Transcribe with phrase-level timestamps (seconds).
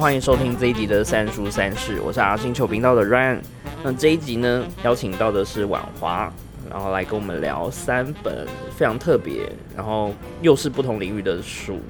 [0.00, 3.38] 欢迎收听这一集的三叔三世，我是阿星球频道的 Ryan。
[3.84, 6.32] 那这一集呢，邀请到的是婉华，
[6.70, 11.80] 然后来跟我们聊三本非常特别，然后又是不同领域的书。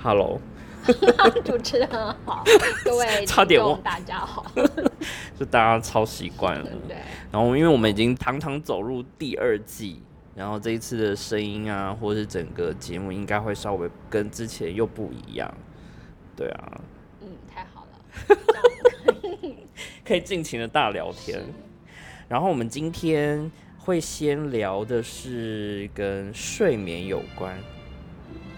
[0.00, 0.40] Hello，
[1.44, 1.88] 主持人
[2.24, 2.44] 好，
[2.84, 4.46] 各位 差点忘大家好，
[5.36, 6.70] 就大家超习惯了。
[6.86, 6.96] 对，
[7.32, 10.00] 然后因为我们已经堂堂走入第二季，
[10.36, 15.52] 然后这一次的声音啊，或是整个节目应该会稍微跟之前又不一样。
[16.38, 16.80] 对啊，
[17.20, 18.38] 嗯，太好了，
[20.06, 21.42] 可以尽情的大聊天。
[22.28, 27.58] 然后我们今天会先聊的是跟睡眠有关。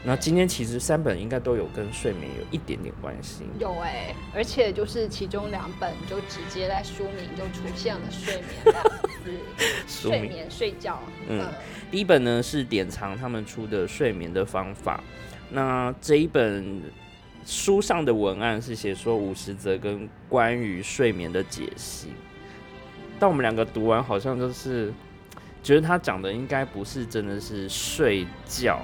[0.02, 3.44] 那今天其实三本应该都有跟睡眠有一点点关系。
[3.58, 9.30] 有哎，而且就是其中两本就直接在书名就出现了“睡眠”两个字，
[9.86, 10.98] 睡眠睡觉。
[11.28, 11.46] 嗯，
[11.90, 15.02] 第一本呢是典藏他们出的睡眠的方法。
[15.50, 16.82] 那这一本
[17.50, 22.12] 书上的文案是写说五十则跟关于睡眠的解析。
[23.18, 24.92] 但我们两个读完好像就是
[25.60, 28.78] 觉得他讲的应该不是真的是睡觉。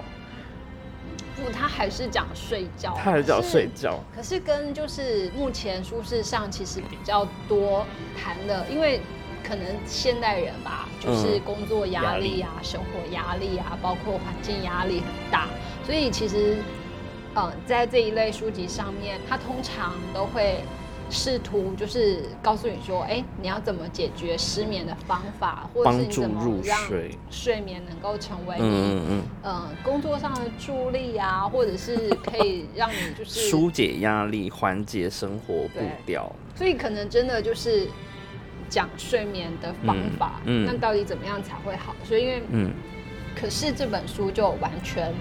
[1.37, 4.03] 不，他还是讲睡觉，他还是讲睡觉。
[4.13, 7.87] 可是跟就是目前书市上其实比较多
[8.21, 9.01] 谈的，因为
[9.47, 15.47] 可能现代人吧，就是工作压力啊、生活压力啊，包括环境压力很大，
[15.85, 16.57] 所以其实，
[17.37, 20.61] 嗯，在这一类书籍上面，他通常都会。
[21.09, 26.77] 试图就是告诉你说，哎，你要怎么解决失眠的方法，或者是你怎么让
[27.31, 28.65] 睡眠能够成为你
[29.09, 36.29] 嗯嗯工作上的助力啊，或者是可以让你就是 疏解压力、缓解生活步调。
[36.57, 37.87] 所以可能真的就是
[38.69, 41.95] 讲睡眠的方法，那到底怎么样才会好？
[42.03, 42.73] 所以因为嗯，
[43.39, 45.13] 可是这本书就完全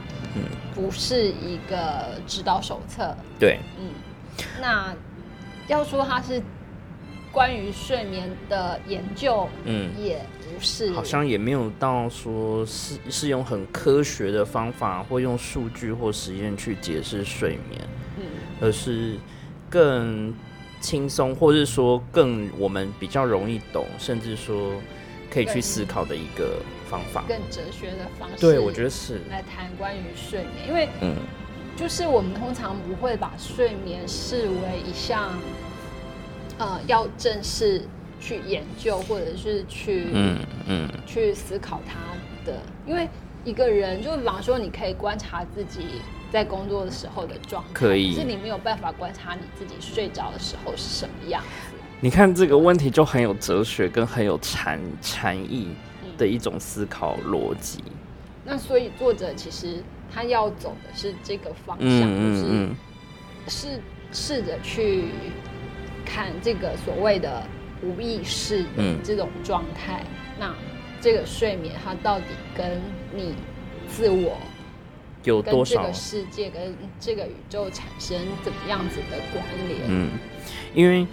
[0.74, 3.16] 不是一个指导手册。
[3.38, 3.90] 对，嗯，
[4.60, 4.96] 那。
[5.68, 6.40] 要说它是
[7.32, 17.82] 关于睡眠的研究，嗯，也不是，好像也没有到说是是用很科学的方法，或用数据或实验去解释睡眠，
[18.20, 18.26] 嗯，
[18.62, 19.18] 而是
[19.68, 20.32] 更
[20.80, 24.74] 轻松，或是说更我们比较容易懂，甚至说
[25.36, 28.38] 可以去思考的一个方法，更哲学的方式。
[28.40, 31.16] 对，我觉得是来谈关于睡眠，因为嗯。
[31.78, 35.38] 就是我们通常不会把睡眠视为一项，
[36.58, 37.84] 呃，要正式
[38.18, 42.00] 去研究或者是去嗯嗯去思考它
[42.50, 42.58] 的，
[42.88, 43.10] 因为
[43.44, 46.00] 一个人就比方说，你可以观察自己
[46.32, 51.75] 在工作的时候的状态，可以，是你没有办法观察你自己睡着的时候是什么样子。
[52.06, 55.70] 你看这个问题就很有哲学跟很有禅禅意
[56.16, 57.84] 的一种思考逻辑。
[58.44, 59.82] 那所以作者其实。
[60.14, 62.70] 他要走的是这个方向，就是
[63.48, 63.82] 试
[64.14, 65.06] 试着去
[66.06, 67.44] 看这个所谓的
[67.82, 70.06] 无意识的这种状态。
[70.40, 70.56] 那
[71.02, 72.80] 这个睡眠，它到底跟
[73.14, 73.34] 你
[73.90, 74.38] 自我
[75.24, 75.82] 有多少？
[75.82, 79.82] 这个世界跟这个宇宙产生怎么样子的关联？
[79.90, 80.12] 嗯，
[80.74, 81.06] 因为。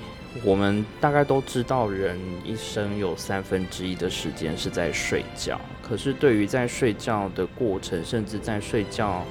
[0.45, 5.61] 我们大概都知道，人一生有三分之一的时间是在睡觉。
[5.83, 9.27] 可是，对于在睡觉的过程，甚至在睡觉，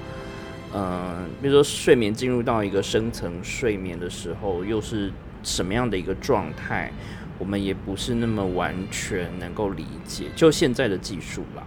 [0.76, 6.92] 嗯，比如说睡眠进入到一个深层睡眠的时候，又是什么样的一个状态，
[7.40, 10.26] 我们也不是那么完全能够理解。
[10.36, 11.64] 就现在的技术啦，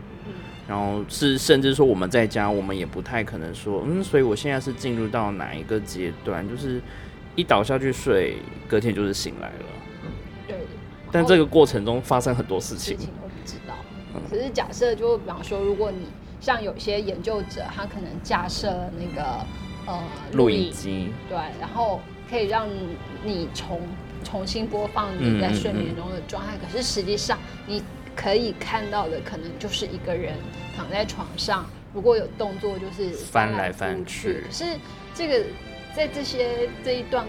[0.69, 6.81] 然后是甚至说我们在家，我们也不太可能说，嗯，所以我现在是进入到哪一个阶段，就是。
[7.37, 8.37] 一倒下去睡，
[8.69, 9.67] 隔天就是醒来了。
[10.47, 10.57] 对。
[11.11, 12.99] 但这个过程中发生很多事情。
[12.99, 13.75] 事情我不知道。
[14.29, 16.07] 可是假设，就比方说，如果你
[16.41, 19.47] 像有些研究者，他可能架设那个
[19.87, 20.03] 呃
[20.33, 22.69] 录影机，对，然后可以让
[23.25, 23.81] 你重
[24.25, 26.55] 重新播放你在睡眠中的状态。
[26.57, 27.83] 可是实际上，你
[28.17, 30.35] 可以看到的可能就是一个人
[30.77, 34.43] 躺在床上，如果有动作就是翻来翻去。
[34.47, 34.65] 可是
[35.15, 35.45] 这个。
[35.95, 37.25] 在这些这一段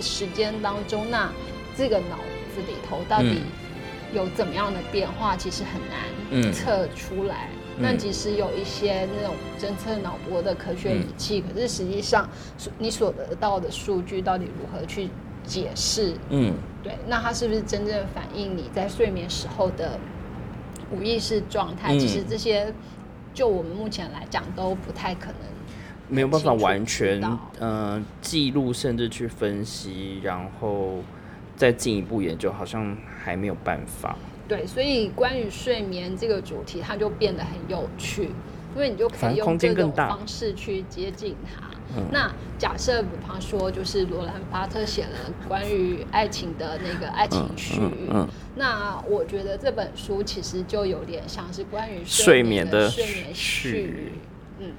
[0.00, 1.32] 时间当中，那
[1.76, 2.18] 这个脑
[2.54, 3.40] 子里头到底
[4.12, 7.48] 有怎么样的变化，其实很难测出来。
[7.78, 12.28] 那即使有一些那种侦测脑波的科学仪器，可是实际上
[12.78, 15.10] 你所得到的数据到底如何去
[15.44, 16.14] 解释？
[16.30, 19.98] 嗯，对，那它是不是真正反映你在睡眠时候的
[20.90, 21.98] 无意识状态？
[21.98, 22.72] 其实这些
[23.34, 25.55] 就我们目前来讲都不太可能。
[26.08, 27.22] 没有办法完全
[27.60, 31.02] 嗯记录，甚至去分析，然后
[31.56, 34.16] 再进一步研究，好像还没有办法。
[34.48, 38.30] 对，所以关于睡眠这个主题，它就变得很有趣。
[38.74, 41.66] 因为你就可以用这种方式去接近它。
[41.96, 54.12] 嗯那假设比方说，就是罗兰巴特写了关于爱情的那个爱情序，嗯嗯那我觉得这本书其实就有点像是关于睡眠眠的睡眠序序。
[54.58, 54.72] 嗯，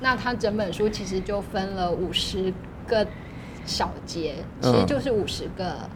[0.00, 2.52] 那它整本书其实就分了五十
[2.86, 3.06] 个
[3.64, 5.88] 小节，其实嗯就是五十个、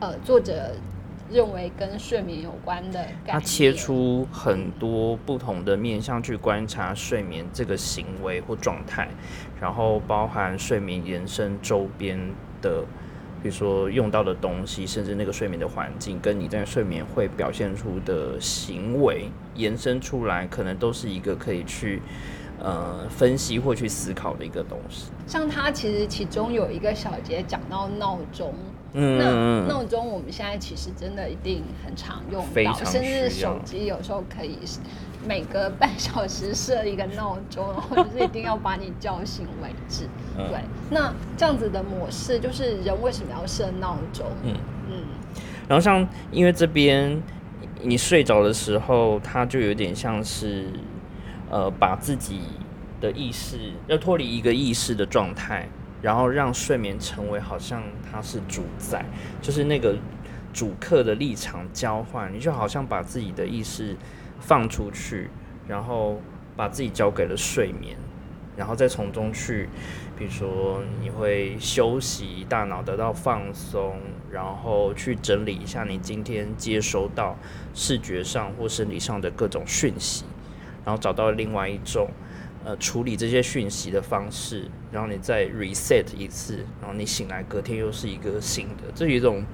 [0.00, 0.72] 呃作者
[1.30, 3.32] 认为跟睡眠有关的概念。
[3.32, 9.08] 它切出很多不同的面向去观察睡眠这个行为或状态，
[9.60, 12.18] 然后包含睡眠延伸周边
[12.62, 12.82] 的，
[13.42, 22.00] 比如说用到的东西，甚至那个睡眠的环境，跟你在睡眠会表现出的行为延伸出来，可能都是一个可以去
[22.60, 25.10] 呃分析或去思考的一个东西。
[25.26, 28.54] 像它其实其中有一个小节讲到闹钟，
[28.94, 34.58] 嗯那嗯闹钟我们现在其实真的一定很常用到，非常甚至手机有时候可以
[35.26, 40.04] 每隔半小时设一个闹钟， 然后就是一定要把你叫醒为止。
[40.38, 40.60] 嗯对，
[40.90, 44.26] 那这样子的模式就是人为什么要设闹钟？
[44.44, 44.54] 嗯
[44.88, 44.94] 嗯
[45.68, 47.20] 然后像因为这边
[47.82, 50.64] 你睡着的时候，它就有点像是
[51.50, 52.40] 呃把自己
[53.00, 55.68] 的意识要脱离一个意识的状态，
[56.02, 59.04] 然后让睡眠成为好像它是主宰，
[59.40, 59.96] 就是那个
[60.52, 63.96] 主客的立场交换，你就好像把自己的意识
[64.40, 65.30] 放出去，
[65.66, 66.20] 然后
[66.56, 67.96] 把自己交给了睡眠。
[68.56, 69.68] 然后再从中去，
[70.16, 74.00] 比如说你会休息，大脑得到放松，
[74.32, 77.36] 然后去整理一下你今天接收到
[77.72, 80.24] 视觉上或生理上的各种讯息，
[80.88, 82.08] 然后找到另外一种
[82.64, 89.44] 呃处理这些讯息的方式，然后你再 reset 一次，然后你醒来隔天又是一个新的，这是一种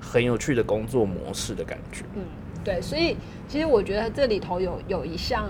[0.00, 2.04] 很有趣的工作模式的感觉。
[2.16, 2.24] 嗯，
[2.64, 3.16] 对，所以
[3.46, 5.48] 其实我觉得这里头有有一项，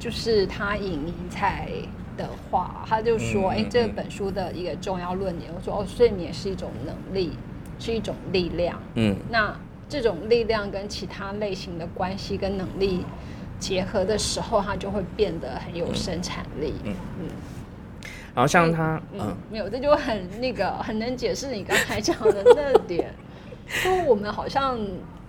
[0.00, 1.68] 就是他引尼采
[2.16, 7.30] 的话，他就说，哎、这本书的一个重要论点，我说哦，睡眠是一种能力，
[7.78, 8.82] 是一种力量。
[8.96, 9.56] 嗯那
[9.88, 13.04] 这种力量跟其他类型的关系跟能力
[13.58, 16.74] 结合的时候，它就会变得很有生产力。
[16.84, 17.26] 嗯嗯
[18.34, 23.14] 然后像他，嗯嗯，没有，这就很那个很能解释你刚才讲的那点，
[23.84, 24.76] 就我们好像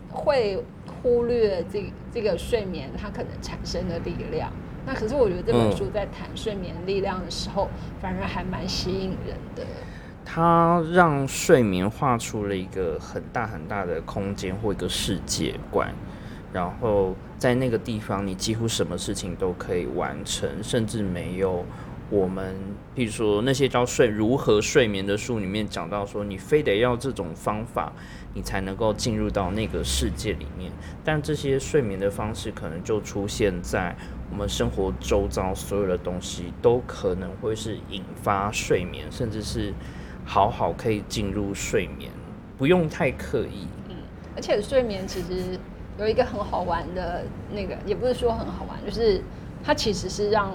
[0.10, 0.64] 会
[1.04, 4.52] 忽略这这个睡眠它可能产生的力量。
[4.88, 7.70] 那可是我觉得这本嗯书在谈睡眠力量的时候，
[8.02, 9.64] 反而还蛮吸引人的。
[10.26, 15.94] 它让睡眠画出了一个很大很大的空间或一个世界观，
[16.52, 21.66] 然后在那个地方，你几乎什么事情都可以完成，甚至没有
[22.10, 22.56] 我们，
[22.96, 27.92] 譬如说那些教睡如何睡眠的书里面讲到说，你非得要这种方法，
[28.34, 30.72] 你才能够进入到那个世界里面。
[31.04, 33.96] 但这些睡眠的方式可能就出现在
[34.32, 39.74] 我们生活周遭，所有的东西都可能会是引发睡眠，甚至是
[40.24, 42.12] 好好可以进入睡眠，
[42.58, 43.68] 不用太刻意。
[44.36, 45.58] 而且睡眠其实
[46.00, 49.22] 有一个很好玩的那个，也不是说很好玩，就是
[49.64, 50.52] 它其实是让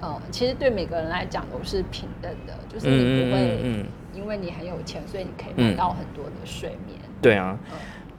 [0.00, 6.98] 呃，其实对每个人来讲都是平等的，就是你不会嗯，因为你很有钱，所以你可以买嗯到很多的睡眠。
[7.20, 7.58] 对啊。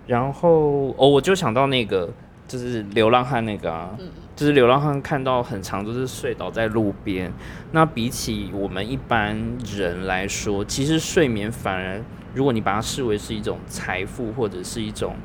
[0.08, 2.10] 然后哦，我就想到那个，
[2.48, 7.32] 就是流浪汉那个啊，嗯就是流浪汉看到很长都是睡倒在路边。
[7.72, 12.02] 那比起我们一般人来说，其实睡眠反而，
[12.34, 15.16] 如果你把它视为是一种财富或者是一种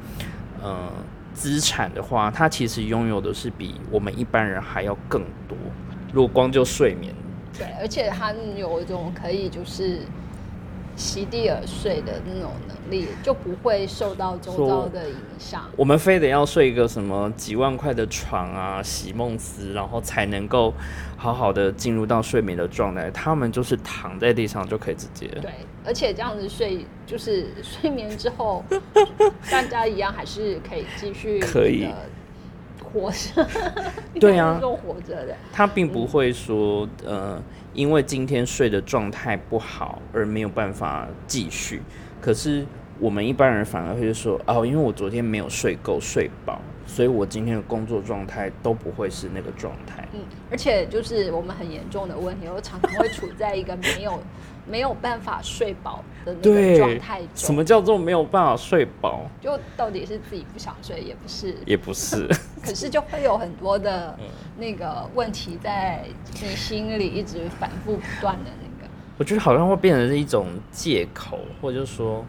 [0.63, 0.89] 呃
[1.39, 5.57] 资产的话，他其实拥有的是比我们一般人还要更多。
[6.13, 7.15] 如果光就睡眠，
[7.57, 10.01] 对，而且他有一种可以就是
[10.99, 15.63] 席地而睡的那种能力，就不会受到周遭的影响。
[15.77, 20.75] 我们非得要睡一个什么几万块的床啊，席梦思，然后才能够
[21.17, 23.09] 好好的进入到睡眠的状态。
[23.13, 25.29] 他们就是躺在地上就可以直接。
[25.41, 25.53] 对，
[25.87, 28.65] 而且这样子睡，就是睡眠之后，
[29.49, 31.95] 大家一样还是可以继续可以呃
[32.89, 33.47] 活着。
[34.19, 35.37] 对啊活着的。
[35.53, 37.41] 他并不会说，呃，
[37.75, 41.83] 因为今天睡的状态不好而没有办法继续。
[42.21, 42.67] 可是
[42.99, 50.07] 我们一般人反而会说，哦，因为我昨天没有睡够、睡饱，所以我今天的工作状态都不会是那个状态。
[50.13, 54.21] 嗯，而且就是我们很严重的问题，我常常会处在一个没有
[54.69, 57.55] 没有办法睡饱的那个状对态，什。
[57.55, 59.23] 么叫做没有办法睡饱？
[59.41, 62.29] 就到底是自己不想睡，也不是，也不是。
[62.63, 64.27] 可是就会有很多的嗯
[64.59, 66.05] 那个问题在
[66.43, 68.91] 你心里一直反复不断的那个。
[69.17, 72.25] 我觉得好像会变成是一种借口，或者说，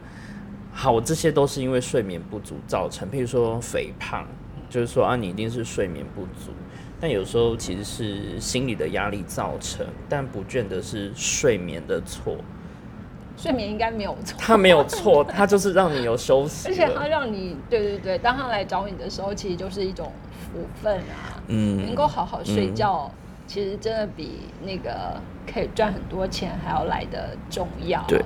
[0.71, 3.09] 好，我这些都是因为睡眠不足造成。
[3.11, 4.25] 譬如说肥胖，
[4.69, 6.51] 就是说啊，你一定是睡眠不足。
[6.99, 12.35] 但有时候其实是心理的压力造成，但不见得是睡眠的错。
[13.37, 21.41] 睡眠应该没有错， 他没有错，他就是让你有休息，而且他让你，对对对，当他来找你的时候，其实就是一种福分啊。
[21.47, 23.09] 嗯，能够好好睡觉，
[23.47, 25.19] 其实真的比那个
[25.51, 28.03] 可以赚很多钱还要来的重要。
[28.07, 28.21] 对，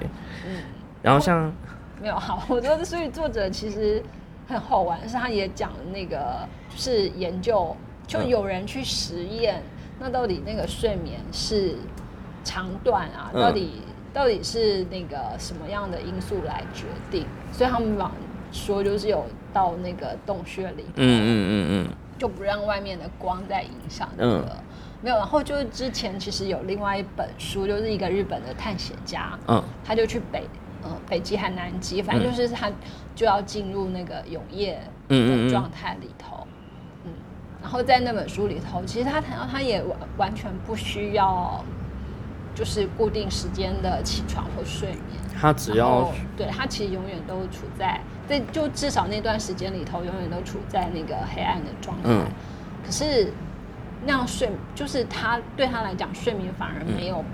[0.48, 0.64] 嗯。
[1.04, 1.54] 然后像
[2.02, 4.02] 没有好，我觉得所以作者其实
[4.48, 7.76] 很好玩，是他也讲那个就是研究，
[8.22, 9.62] 就有人去实验，
[10.00, 11.76] 那到底那个睡眠是
[12.44, 13.82] 长短啊，到底。
[14.14, 17.26] 到底是那个什么样的因素来决定？
[17.52, 18.12] 所以他们往
[18.52, 24.56] 说就是有到那个洞穴里，嗯嗯嗯嗯，就不让外面的光在影响那个
[25.02, 25.16] 没有。
[25.16, 30.48] 然后就是之前其实有另外一本书，就是一个日本的探险家，嗯，他就去北
[30.86, 32.72] 嗯北极和南极，反正就是他
[33.16, 36.53] 就要进入那个永夜的状态里头，嗯，
[37.64, 41.64] 然后在那本书里头，其实他谈到他也完完全不需要。
[42.56, 52.10] 就是固定时间的起床或睡眠，他只要对他其实永远都处在，在就至少那段时间里头，永远都处在那个黑暗的状态。
[52.10, 52.28] 嗯，
[52.86, 53.34] 可是
[54.06, 57.26] 那样睡，就是他对他来讲，睡眠反而没有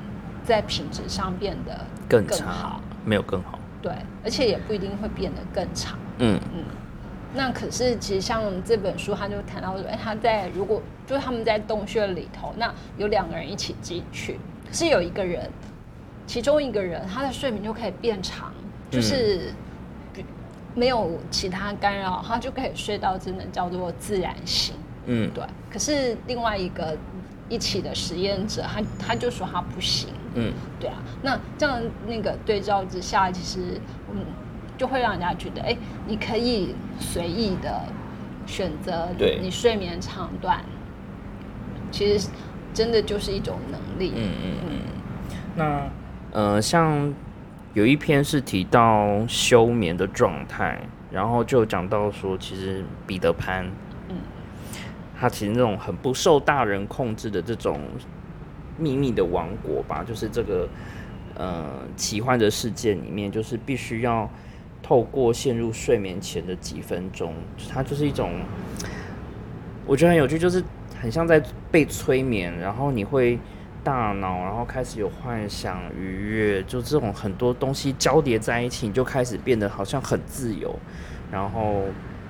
[0.46, 3.60] 在品质上变得更好，没有更好。
[3.82, 3.92] 对，
[4.24, 6.00] 而且也不一定会变得更长。
[6.20, 6.64] 嗯嗯。
[7.34, 14.40] 那可是其实像这本书，他就谈到说，哎，他在如果就是他们在洞穴里头，那有两个人一起进去。
[14.68, 15.50] 可是有一个人，
[16.26, 18.52] 其中一个人他的睡眠就可以变长，
[18.90, 19.54] 就是
[20.76, 24.76] 没有其他干扰，他就可以睡到真的叫做自然醒。
[25.06, 25.44] 嗯，对。
[25.72, 26.98] 可是另外一个
[27.48, 30.10] 一起的实验者，他他就说他不行。
[30.36, 30.98] 嗯，对啊。
[31.24, 33.82] 那这样那个对照之下，其实
[34.12, 34.24] 嗯，
[34.80, 37.84] 就会让人家觉得，哎，你可以随意的
[38.48, 39.10] 选择
[39.40, 40.64] 你睡眠长短，
[41.92, 42.28] 其实。
[42.72, 44.14] 真的就是一种能力。
[44.16, 44.80] 嗯嗯嗯。
[45.56, 45.90] 那
[46.32, 47.12] 呃，像
[47.74, 50.80] 有一篇是提到休眠的状态，
[51.12, 53.66] 然后就讲到说，其实彼得潘，
[54.08, 54.18] 嗯，
[55.20, 57.82] 他其实那种很不受大人控制的这种
[58.78, 60.70] 秘密的王国吧，就是这个
[61.36, 64.30] 呃奇幻的世界里面，就是必须要
[64.82, 67.34] 透过陷入睡眠前的几分钟，
[67.72, 68.42] 它就是一种
[69.86, 70.64] 我觉得很有趣，就是。
[71.02, 73.40] 很像在被催眠，然后你会
[73.86, 80.78] 大脑，然后开始有幻想、愉悦，就这种很多东西交叠在一起，你就开始变得好像很自由，
[81.32, 81.86] 然后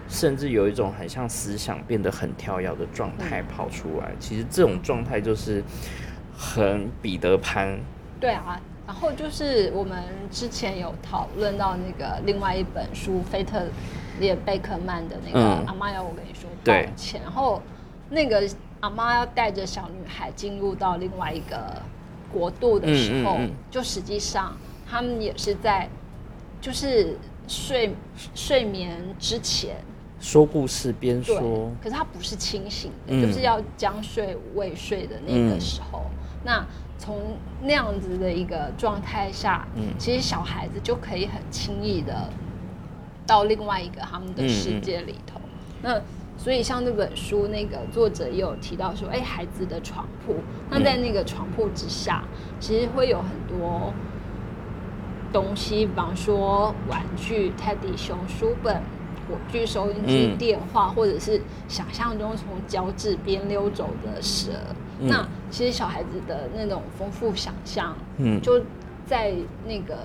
[0.08, 4.12] 甚至有一种很像思想变得很跳跃的状态跑出来。
[4.20, 5.64] 其实这种状态就是
[6.38, 7.80] 很彼得潘。
[8.20, 13.68] 对啊，然后就是我们之前有讨论到那个另外一本书，菲特
[14.20, 17.62] 列贝克曼的那个《阿妈要我跟你说抱歉》，然后。
[18.12, 21.80] 那个阿妈要带着小女孩进入到另外一个
[22.34, 23.38] 国度的时候，
[23.70, 24.58] 就实际上
[24.90, 25.88] 他们也是在
[26.60, 27.16] 就是
[27.48, 27.94] 睡
[28.34, 29.76] 睡眠之前
[30.20, 36.06] 说故事边说，可是他不是清醒的，就是要将睡未睡的那个时候。
[36.44, 36.66] 那
[37.00, 37.18] 从
[37.64, 39.66] 那样子的一个状态下，
[39.98, 42.30] 其实小孩子就可以很轻易的
[43.26, 45.40] 到另外一个他们的世界里头。
[45.82, 46.00] 那
[46.38, 50.36] 所以，像那本书，那个作者也有提到说，哎，孩子的床铺，
[50.70, 52.24] 那在那个床铺之下，
[52.60, 53.94] 其实会有很多
[55.34, 58.82] 东西，比方说玩具、泰迪熊、书本、
[59.30, 64.52] 火炬、收音机、电话，或者是想象中从脚趾边溜走的蛇。
[65.00, 68.62] 那其实小孩子的那种丰富想象，嗯，就
[69.06, 69.34] 在
[69.66, 69.96] 那个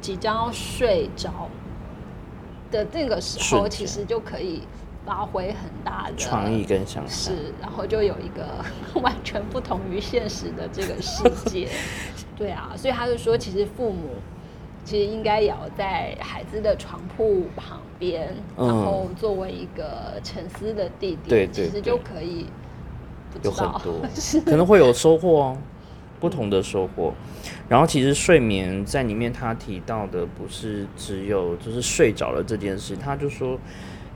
[0.00, 1.48] 即将要睡着
[2.70, 4.62] 的那个时候，其实就可以。
[5.06, 8.44] 发挥很大的创意跟想象，是，然后就有一个
[9.00, 11.68] 完全不同于现实的这个世界，
[12.36, 14.16] 对啊，所以他就说，其实父母
[14.86, 22.46] 其实应该也要在孩子的床铺旁边，然后作为一个沉思的地点，其实就可以
[23.42, 24.00] 有很多，
[24.46, 25.58] 可能会有收获哦，
[26.20, 27.12] 不同的收获。
[27.68, 33.58] 然后其实睡眠在里面他提到的不是只有就是睡着了这件事，他就说。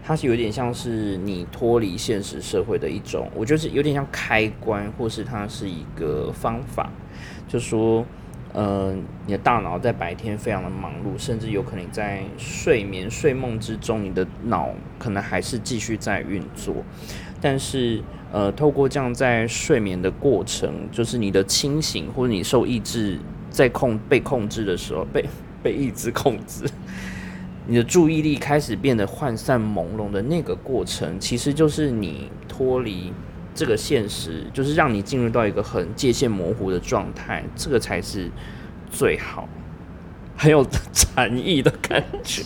[0.03, 6.91] 它是有点像是你脱离现实社会的一种，我觉得是有点像开关，或是它是一个方法，
[7.47, 8.05] 就说，
[8.52, 8.92] 呃，
[9.26, 16.75] 你的大脑在白天非常的忙碌，甚至有可能在睡眠睡梦之中，你的脑可能还是继续在运作，
[17.40, 18.02] 但是，
[18.33, 23.19] 呃，透过这样在睡眠的过程，就是你的清醒或者你受意志
[23.50, 25.25] 在控被控制的时候， 被
[25.62, 26.64] 被意志控制。
[27.66, 33.12] 你的注意力开始变得涣散朦胧的那个过程，其实就是你脱离
[33.54, 38.30] 这个现实，就是让你进入到一个很界限模糊的状态，这个才是
[38.90, 39.49] 最好，
[40.37, 42.42] 很有 禅意的感觉。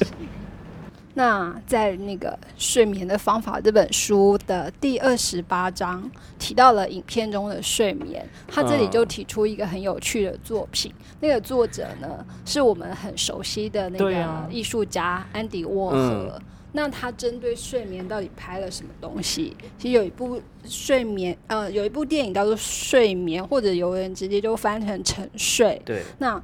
[1.17, 10.93] 那在那个《睡眠的方法》这本书的第二十八章提到了影片中的睡眠，他这里就提出一个很有趣的作品。
[11.21, 16.43] 那个作者呢，是我们很熟悉的那个艺术家安迪沃荷。
[16.75, 19.57] 那他针对睡眠到底拍了什么东西？
[19.79, 25.81] 其实有一部睡眠，呃，有一部电影叫做《睡眠》，或者有人直接就翻成《沉睡》。
[25.87, 26.03] 对。
[26.19, 26.43] 那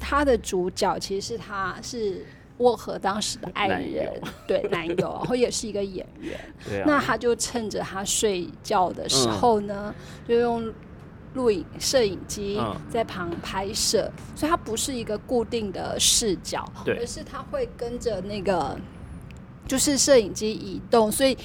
[0.00, 2.24] 他的主角其实是他是。
[2.58, 4.12] 沃和当时的爱人，
[4.46, 6.38] 对男友，然后也是一个演员。
[6.86, 9.92] 那他就趁着他睡觉的时候呢，
[10.28, 10.72] 就用
[11.34, 18.78] 录影摄影机在旁拍摄，所以它不是一个固定的视角，而是他会跟着那个
[19.66, 21.36] 就是摄影机移动，所以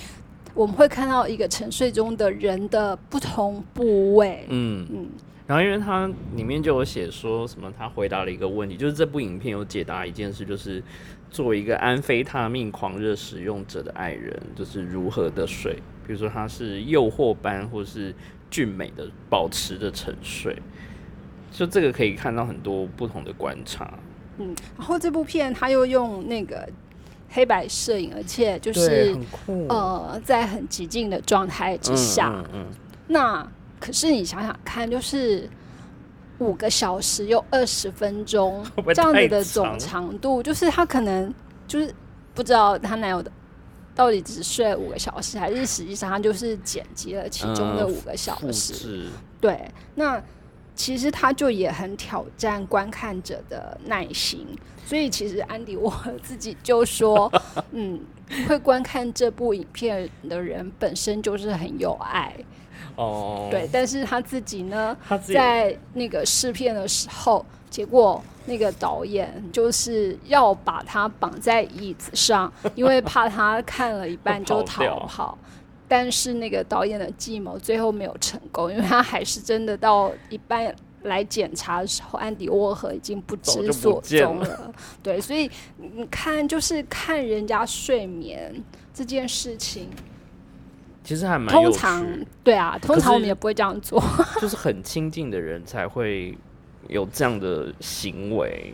[0.53, 4.45] 我们会看到一个沉睡中的人的不同部位。
[4.50, 5.07] 嗯嗯。
[5.45, 10.83] 然后，因为他里面就有写说什么，他回答了一个问题，就是这部影片有解答一件事，就是
[11.31, 18.13] 作为一个安非他命狂热使用者的爱人，就是如何的睡，比如说他是诱惑般或是
[18.50, 20.53] 俊美的保持着沉睡，
[21.50, 23.93] 就这个可以看到很多不同的观察。
[24.39, 26.67] 嗯，然后这部片他又用那个
[27.29, 29.17] 黑白摄影，而且就是
[29.69, 32.65] 呃，在很极静的状态之下，嗯，
[33.07, 33.48] 那。
[33.79, 35.48] 可是你想想看，就是
[36.39, 41.31] 五个小时又二十分钟 这样子的总长度，就是他可能
[41.67, 41.93] 就是
[42.34, 43.31] 不知道他男友的
[43.93, 49.05] 到底只睡五个小时，还是实际上他就是剪辑了其中的五个小时。
[49.39, 50.19] 对，那
[50.77, 54.48] 其实他就也很挑战观看者的耐心。
[54.86, 55.93] 所以其实安迪沃
[56.24, 57.29] 自己就说，
[57.71, 57.99] 嗯，
[58.47, 62.34] 会观看这部影片的人本身就是很有爱。
[62.95, 75.38] 哦，对，但是他自己呢，在那个试片的时候，结果那个导演就是要把他绑在椅子上，因为怕他看了一半就 逃跑。
[75.88, 84.73] 但是那个导演的计谋最后没有成功，因为他还是真的到一半来检查的时候，安迪沃荷已经不知所踪了。
[85.02, 88.62] 对，所以你看，就是看人家睡眠
[88.93, 89.89] 这件事情。
[91.04, 92.06] 其实还蛮通常
[92.43, 94.04] 对啊，通常我们也不会这样做，
[94.41, 96.38] 就是很亲近的人才会
[96.89, 98.73] 有这样的行为。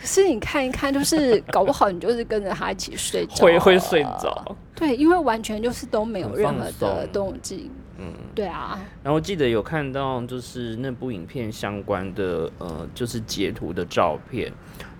[0.00, 4.56] 可是你看一看，就是 搞不好你就是跟着他一起睡着，会会睡着。
[4.74, 7.70] 对，因为完全就是都没有任何的动静。
[7.98, 8.80] 嗯，对啊。
[9.02, 14.50] 然后记得有看到就是那部影片相关的呃，就是截图的照片。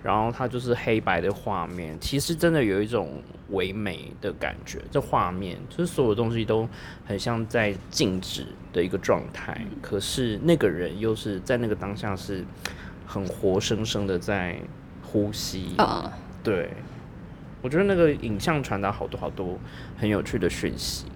[0.02, 4.78] 然后它就是黑白的画面，其实真的有一种唯美的感觉。
[4.90, 6.66] 这画面就是所有东西都
[7.04, 12.42] 很像在静止的一个状态，可是那个人又是在那个当下是
[13.06, 14.58] 很活生生的在
[15.10, 15.74] 呼吸。
[15.78, 16.70] 啊，对，
[17.62, 19.58] 我觉得那个影像传达好多好多
[19.98, 21.06] 很有趣的讯息。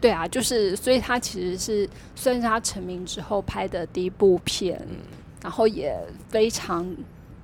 [0.00, 4.80] 对啊，就是所以他其实是算是他成名之后拍的第一部片，
[5.42, 6.86] 然后也非常。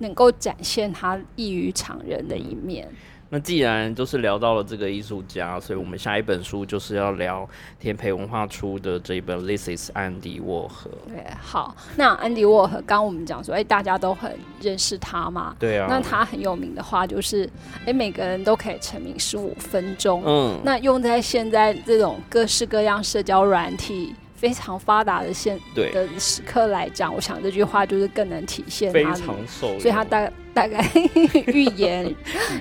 [0.03, 2.89] 能够展现他异于常人的一面。
[3.33, 10.91] 那既然就是聊到了这个艺术家，所以我们下一本书就是要聊天培文化出的这一本《This Is 安迪沃荷》。
[11.09, 15.55] 对，好，那安迪沃荷，刚我们讲说，哎，大家都很认识他嘛。
[15.61, 15.87] 对啊。
[15.89, 17.49] 那他很有名的话，就是，
[17.87, 20.23] 哎，每个人都可以成名十五分钟。
[20.27, 20.61] 嗯。
[20.65, 24.13] 那用在现在这种各式各样社交软体。
[24.41, 29.15] 非常发达的现的时刻来讲，我想这句话就是更能体现非常
[29.47, 30.83] 受，所以他大大概
[31.53, 32.15] 预言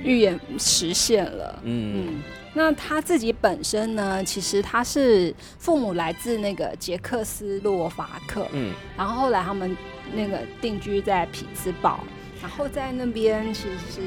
[0.04, 1.60] 预言实现了。
[1.64, 2.22] 嗯，
[2.54, 9.78] 那他自己本身呢，其实他是父母来自那个捷克斯洛伐克，嗯，然后后来他们
[10.14, 12.02] 那个定居在匹兹堡。
[12.42, 14.02] 然后在那边，其实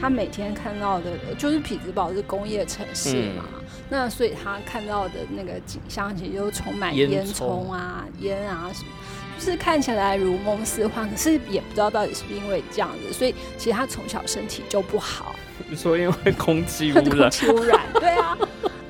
[0.00, 3.44] 他每天看到的，就是匹兹堡是工业城市嘛，
[3.88, 8.90] 那所以他看到的那个景象，其实就充满烟囱啊、烟啊什么，
[9.38, 11.08] 就是看起来如梦似幻。
[11.08, 15.34] 可是也不知道到底是不是因为这样子，所以其实他从小身体就不好。
[15.68, 17.04] 你说因为空气污染？
[17.18, 18.38] 空气污染，对啊，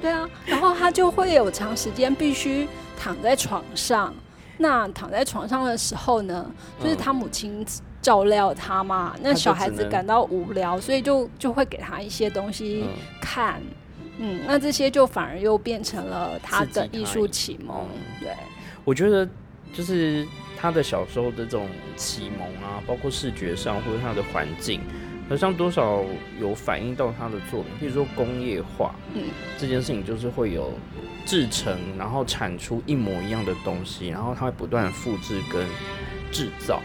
[0.01, 0.29] 对啊。
[0.45, 2.67] 然后他就会有长时间必须
[2.99, 4.15] 躺在床上。
[4.59, 6.51] 那躺在床上的时候呢，
[6.83, 7.65] 就是他母亲。
[8.03, 12.85] 照料他嘛，那小孩子感到无聊，所以就就会给他一些东西
[13.21, 13.67] 看，嗯，
[14.47, 17.87] 那这些就反而又变成了他的艺术启蒙。
[18.21, 18.31] 对，
[18.85, 19.29] 我觉得
[19.73, 20.27] 就是
[20.57, 24.81] 他的小时候的这种启蒙啊，包括视觉上或者他的环境，
[25.29, 26.05] 好像多少
[26.41, 29.25] 有反映到他的作品，比如说工业化，嗯，
[29.59, 30.73] 这件事情就是会有
[31.27, 35.67] 制成，然后产出一模一样的东西，然后他会不断复制跟
[36.33, 36.81] 制造。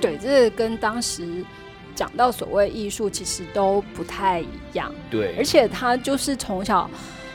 [0.00, 1.44] 对，这跟当时
[1.94, 4.92] 讲到所谓艺术其实都不太一样。
[5.10, 6.90] 对，而且他就是从小，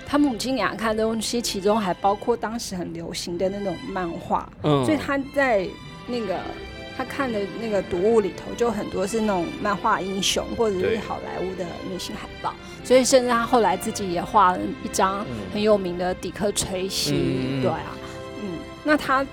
[0.06, 4.86] 他母亲给他看的东西，其中还包括当时很流行的那种漫画，嗯。
[4.86, 5.68] 所以他在
[6.08, 6.40] 那个
[6.98, 15.38] 他看的那个读物里头，就很多是那种漫画英雄或者是好莱坞的明星海报，所以甚至他后来自己也画了一张嗯。
[15.54, 17.62] 很有名的底克吹西，嗯。
[17.62, 17.98] 对啊，
[18.44, 19.26] 嗯，那他。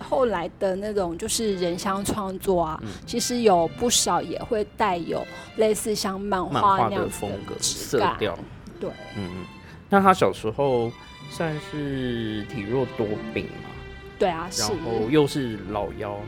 [0.00, 2.88] 后来的那种就是人像创作啊，嗯。
[3.06, 8.38] 其实有不少也会带有类似像漫漫画画那样子的风格、色调，
[8.80, 9.44] 对，嗯嗯。
[9.88, 10.90] 那他小时候
[11.30, 13.70] 算是体弱多病嘛，
[14.18, 14.62] 对啊，是。
[14.62, 16.18] 然，后又是老妖，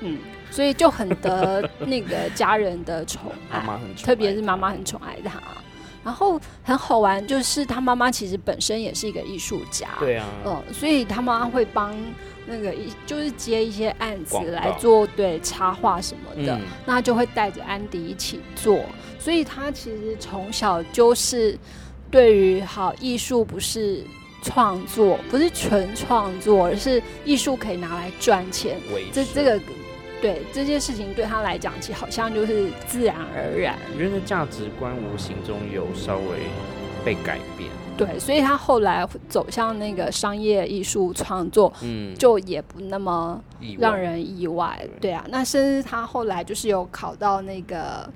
[0.00, 0.18] 嗯，
[0.50, 5.40] 所以就很得那个家人的宠妈爱，特别是妈妈很宠爱他。
[6.06, 11.92] 然后很好玩，就是他妈妈其实本身也是一个艺术家，对啊，嗯，所以他妈妈会帮
[12.46, 16.60] 那个一就是接一些案子来做对插画什么的，嗯。
[16.86, 18.84] 那就会带着安迪一起做，
[19.18, 21.58] 所以他其实从小就是
[22.08, 24.04] 对于好艺术不是
[24.42, 28.78] 创作，不是纯创作，而是艺术可以拿来赚钱，
[29.12, 29.60] 这这个
[30.20, 33.78] 对这件事情对他来讲，其实好像就是自然而然。
[33.92, 36.24] 我觉得价值观无形中有稍微
[37.04, 43.40] 被改变，对，所以他后来走向那个商业艺术创作，嗯，就也不那么
[43.78, 44.84] 让人意外。
[45.00, 48.10] 对啊，那甚至他后来就是有考到那个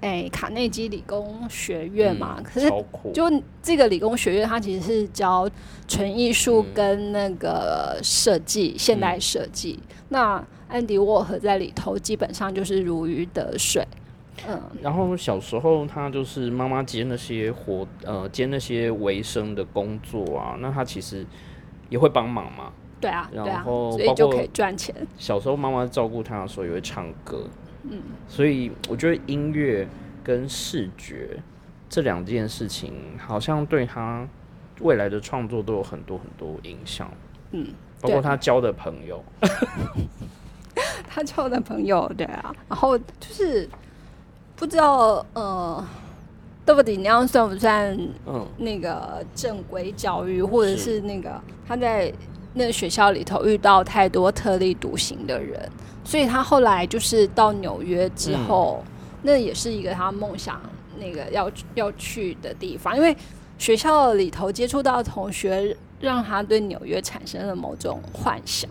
[0.00, 2.68] 哎卡内基理工学院嘛，嗯可是
[3.14, 5.48] 就这个理工学院，它其实是教
[5.88, 9.78] 纯艺术嗯跟那个设计、现代设计。
[10.10, 13.86] 那安迪沃荷在里头基本上就是如鱼得水。
[14.48, 21.24] 嗯，然后小时候他就是妈妈接那些活，呃，接那些维生的工作啊，那他其实
[21.88, 22.72] 也会帮忙嘛。
[23.00, 24.92] 对啊，然，后所以就可以赚钱。
[25.16, 27.46] 小时候妈妈照顾他的时候也会唱歌，
[27.84, 29.86] 嗯，所以我觉得音乐
[30.24, 31.38] 跟视觉
[31.88, 34.26] 这两件事情，好像对他
[34.80, 37.08] 未来的创作都有很多很多影响，
[37.52, 37.68] 嗯，
[38.00, 39.22] 包括他交的朋友，
[41.08, 43.68] 他交的朋友，对啊，然后就是
[44.56, 45.86] 不知道呃，
[46.64, 52.12] 到底那样算不算嗯，那个正规教育，或者是是那个他在
[52.54, 55.68] 那个学校里头遇到太多特立独行的人，
[56.04, 58.82] 所以他后来就是到纽约之后，
[59.22, 60.60] 那也是一个他梦想
[60.98, 63.16] 那个要要去的地方，因为
[63.58, 68.68] 学校里头接触到同学，让他对纽约产生了某种幻想。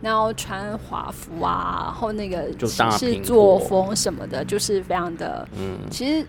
[0.00, 6.26] 然后穿华服啊，然后那个就骑大苹士作风什么的，就是非常的嗯，其实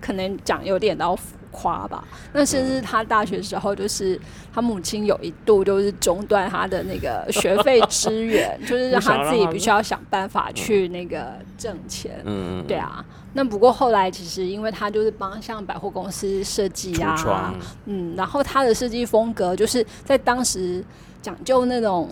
[0.00, 2.02] 可能讲有点到浮夸吧。
[2.32, 4.18] 那甚至他大学时候，就是
[4.52, 12.22] 他母亲有一度就是中断他的那个学费支援， 就是让他自己必须要想办法去那个挣钱。
[12.24, 13.04] 嗯，对啊，
[13.34, 17.52] 那不过后来其实因为他就是帮像百货公司设计橱啊，，
[17.86, 20.82] 嗯，然后他的设计风格就是在当时
[21.20, 22.08] 讲究那种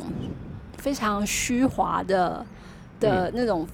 [0.78, 2.44] 非常虚华的
[2.98, 3.66] 的那种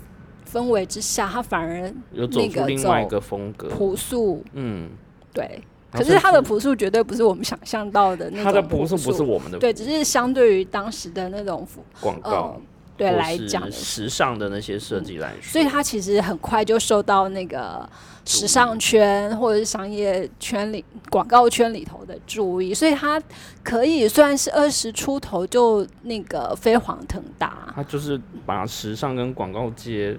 [0.51, 4.91] 氛围之下，他反而有走出那个另外一走个风格，朴素，嗯，
[5.33, 5.63] 对。
[5.93, 11.65] 可是他的朴素绝对不是我们想象到的那种他的朴素素不是我们的对，只是相对于当时的那种
[12.01, 12.31] 广告。
[12.31, 12.61] 呃，
[12.97, 17.89] 对来讲时尚的那些设计来说，所以他其实很快就受到那个
[18.25, 23.21] 时尚圈或者是商业圈里、广告圈里头的注意，所以他
[23.63, 27.73] 可以算是二十出头就那个飞黄腾达。
[27.75, 30.17] 他就是把时尚跟广告界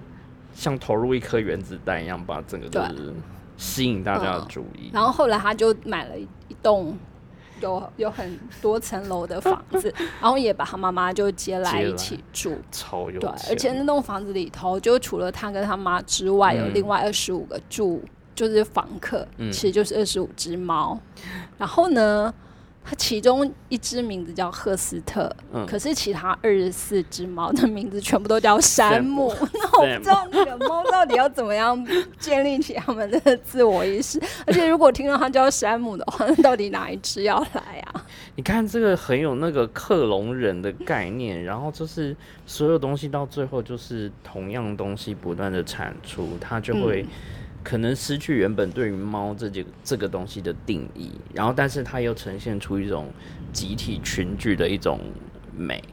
[0.54, 3.14] 像投入一颗原子弹一样，把整个就是
[3.58, 4.90] 吸引大家的嗯注意。
[4.92, 6.98] 然后后来他就买了一一栋
[7.66, 12.56] 有有很多层楼的房子， 然后也把他妈妈就接来一起住。
[12.72, 18.02] 超有对，而且那栋房子里头，就除了他跟他妈之外，有嗯另外二十五个住，
[18.36, 21.00] 就是房客，嗯其实就是二十五只猫。
[21.58, 22.34] 然后呢，
[22.88, 29.34] 它其中一只名字叫赫斯特，嗯可是其他二十四只猫的名字全部都叫山姆。
[29.54, 31.76] 那我不知道那个猫到底要怎么样
[32.20, 38.06] 建立起它们的自我意识， 而且如果听到它叫山姆的话，那到底哪一只要来啊？
[38.38, 47.08] 你看这个很有那个克隆人的概念，然后就是所有东西到最后就是同样东西不断的产出，它就会嗯
[47.66, 53.08] 可能失去原本对于猫这件这个东西的定义，然后但是它又呈现出一种
[53.52, 55.00] 集体群聚的一种
[55.58, 55.84] 美。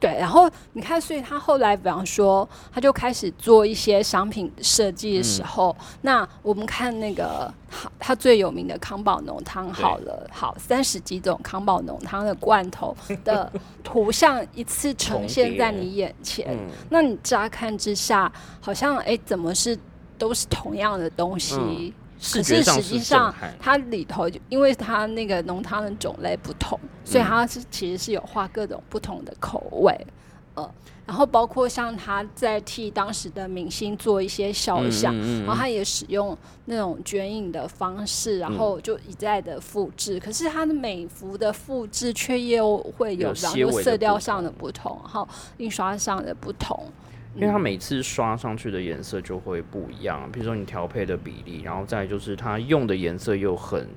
[0.00, 13.48] 对，然后你看，所以他后来，比方说，他就开始做一些商品设计的时候，那我们看那个好他最有名的康宝浓汤，好了，好三十几种康宝浓汤的罐头的
[13.84, 16.58] 图像一次呈现在你眼前，
[16.90, 19.78] 那你乍看之下，好像哎，怎么是
[20.18, 21.92] 都是同样的东西？
[22.32, 30.06] 可是实际上，它里头就因为它那个浓汤的种类不同，所以它是其实是有画各种不同的口味，
[30.54, 30.70] 呃，
[31.04, 40.20] 然后包括像他在替当时的明星做一些肖像，然后他也使用那种卷影的方式，然后就一再的复制。
[40.20, 46.86] 可是他的每幅的复制却又会有，然后色调上的不同，然后印刷上的不同。
[47.34, 53.88] 因为它每次刷上去的颜色就会不一样，比如说你调配的比例，然后再就是它用的颜色又很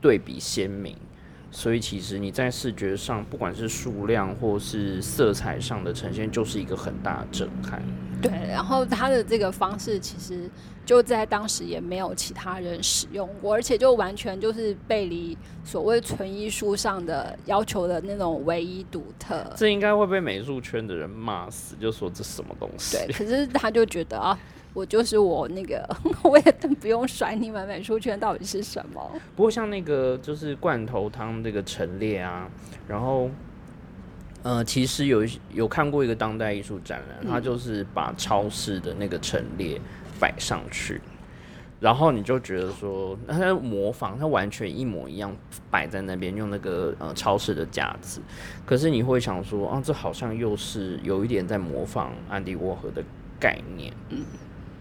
[0.00, 0.96] 对比鲜明，
[1.50, 7.82] 所以其实你在视觉上，不管是数量或是色彩上的呈现，就是一个很大的震撼。
[8.22, 10.50] 对，然后他的这个方式其实。
[10.86, 19.46] 就在当时也没有其他人使用过，而且就完全就是背离所谓纯艺术上的要求的那种唯一独特。
[19.56, 22.96] 这应该会被美术圈的人骂死，就说这什么东西？
[22.96, 24.36] 对，可是他就觉得啊，
[24.72, 25.88] 我就是我那个，
[26.22, 29.10] 我也不用甩你们美术圈到底是什么。
[29.36, 32.48] 不过像那个就是罐头汤这个陈列啊，
[32.88, 33.30] 然后
[34.42, 39.80] 呃，其实有有看过一个当代艺术展览，他就是把超市的那个陈列。
[40.20, 41.00] 摆上去，
[41.80, 45.34] 然后你就觉得说，他模仿，他完全一模一样
[45.70, 48.20] 摆在那边，用那个呃超市的架子。
[48.66, 53.02] 可是你会想说，啊，这好像又是有一点在模仿安迪沃荷的
[53.40, 53.94] 概念。
[54.10, 54.18] 嗯，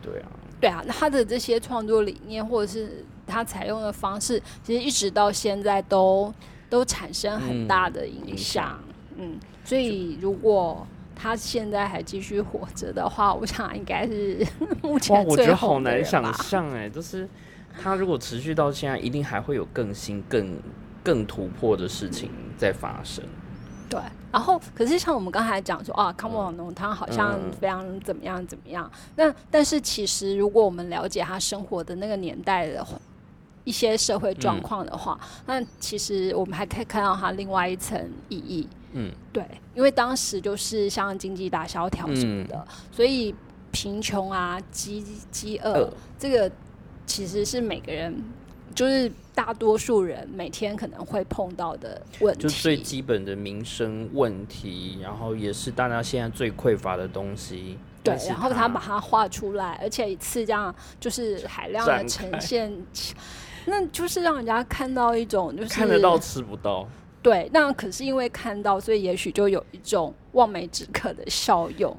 [0.02, 0.28] 对啊，
[0.62, 6.34] 对啊，那他的这些创作理念或者是他采用的方式，其实一直到现在都
[6.70, 8.80] 都产生很大的影响。
[9.18, 10.86] 嗯，所以如果。
[11.22, 14.42] 他现在还继续活着的话，我想应该是
[14.82, 17.28] 目前我觉得好难想象哎，就是
[17.78, 20.58] 他如果持续到现在，一定还会有更新、更
[21.04, 23.22] 更突破的事情在发生。
[23.90, 24.00] 对，
[24.32, 32.86] 然后可是像我们刚才讲说啊，康宝浓汤好像非常怎么样怎么样，那但是其实如果我们了解他生活的那个年代的
[33.64, 38.00] 一些社会状况的话，那其实我们还可以看到他另外一层
[38.30, 38.68] 意义。
[38.94, 39.44] 嗯，对，
[39.76, 43.36] 因为当时就是像经济大萧条什么的，所以
[43.72, 46.52] 贫穷啊、饥饥饿，这个
[47.06, 48.20] 其实是每个人，
[48.80, 57.78] 就是大多数人每天可能会碰到的问题，就最基本的民生问题，然后也是大家现在最匮乏的东西。
[58.02, 62.74] 对，然后他把它画出来，而且一次这样就是海量的呈现，
[63.66, 66.88] 那就是让人家看到一种就是看得到吃不到。
[67.22, 71.94] 对，那可是因为看到，所以也许就有一种望梅止渴的效用。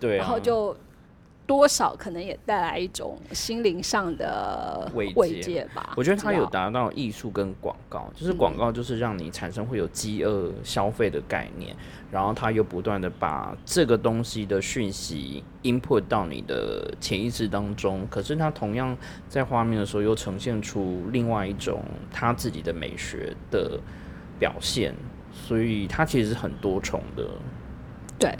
[0.00, 0.76] 对，然后就
[1.46, 5.94] 多少可能也带来一种心灵上的慰藉吧。
[5.96, 11.74] 我觉得它有达到艺术跟广告，就是广告就是让你产生会有饥饿消费的概念，
[12.10, 18.96] 然后它又不断的把这个东西的讯息 input 到你的潜意识当中，可是它同样
[19.28, 21.82] 在画面的时候又呈现出另外一种
[22.12, 23.80] 他自己的美学的。
[24.38, 24.94] 表现，
[25.32, 27.26] 所以它其实是很多重的。
[28.18, 28.30] 对，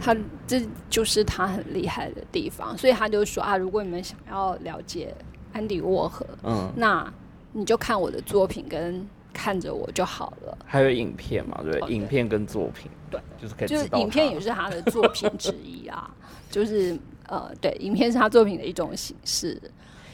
[0.00, 0.60] 他这
[0.90, 2.76] 就是他很厉害的地方。
[2.76, 5.14] 所以他就说啊，如果你们想要了解
[5.52, 7.12] 安迪沃荷，嗯，那
[7.52, 10.58] 你就看我的作品跟看着我就好了。
[10.64, 11.60] 还有影片嘛？
[11.62, 13.68] 对，影片跟作品，对，就是可以。
[13.68, 16.14] 就是影片也是他的作品之一啊。
[16.50, 19.60] 就是呃，对，影片是他作品的一种形式。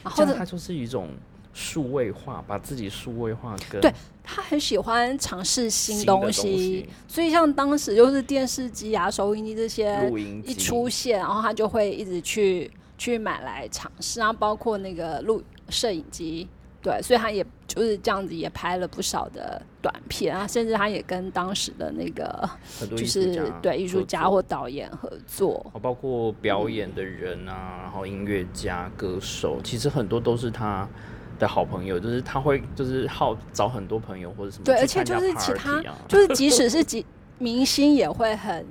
[0.03, 1.09] 然后他就是一种。
[1.55, 3.89] 数位化，把自己数位化，跟对
[4.21, 10.11] 他很喜欢尝试新东西，所以像当时就是电视机啊、收音机这些
[10.45, 16.45] 一出现，然后他就会一直去去买来尝试，然后包括那个录摄影机，
[16.81, 22.49] 对，所以他也就是这样子也拍了不少的短片啊，甚至他也跟当时的那个
[22.97, 30.85] 就是对艺术家或导演合作，包括表演的人啊，然后音乐家、歌手，其实很多都是他。
[31.39, 37.05] 的好朋友，就是他会就是好找很多朋友或者什么，对，而且就是其他，就是即使是几
[37.37, 38.65] 明星也会很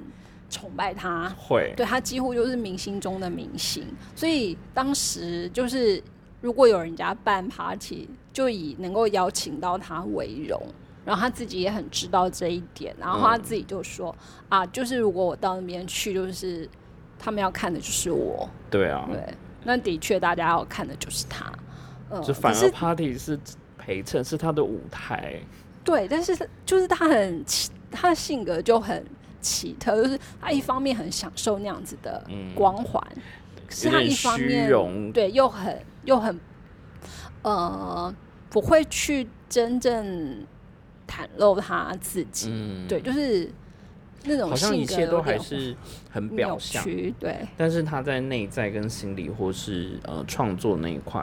[0.49, 1.73] 崇拜他， 会。
[1.77, 3.87] 对他几乎就是明星中的明星。
[4.15, 6.03] 所以当时就是
[6.41, 10.61] 如果有人家办 party，就以能够邀请到他为荣，
[11.05, 14.15] 然后他自己也很知道这一点，然后他自己就说
[14.49, 16.69] 啊，就是如果我到那边去，就是
[17.19, 21.53] 他们要看的就是我，对啊，对，那的确大家要看的就是他。
[22.23, 23.39] 就反而 party 是
[23.79, 25.41] 陪衬，是他的舞台。
[25.83, 27.45] 对，但是就是他很，
[27.91, 29.05] 他的性格就很
[29.41, 32.25] 奇特，就是他一方面很享受那样子的
[32.55, 33.03] 光环，
[33.67, 36.41] 可是他一方虚面荣对又很又很
[37.43, 38.15] 呃
[38.49, 40.47] 不会去真正
[41.07, 43.53] 袒露他自己，嗯，对，就是
[44.25, 45.77] 那种好像一性格切都还是
[46.11, 46.83] 很表扭象，
[47.21, 51.23] 对但是他在内在跟心理或是呃创作那一块，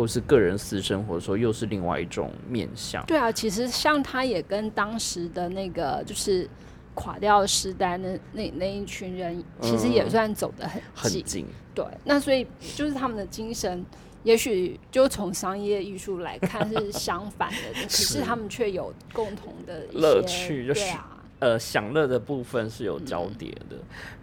[0.00, 3.04] 或是个人私生活的时候，又是另外一种面相。
[3.04, 6.48] 对啊，其实像他也跟当时的那个就是
[6.94, 10.80] 垮掉的时代那那那一群人，其实也嗯算走得很
[11.12, 11.20] 近。
[11.20, 13.84] 很近，对，那所以就是他们的精神，
[14.22, 23.76] 也许就从商业艺术来看是相反的， 可是是他们却有共同的乐趣就是对啊，呃，享乐的部分是有交叠的。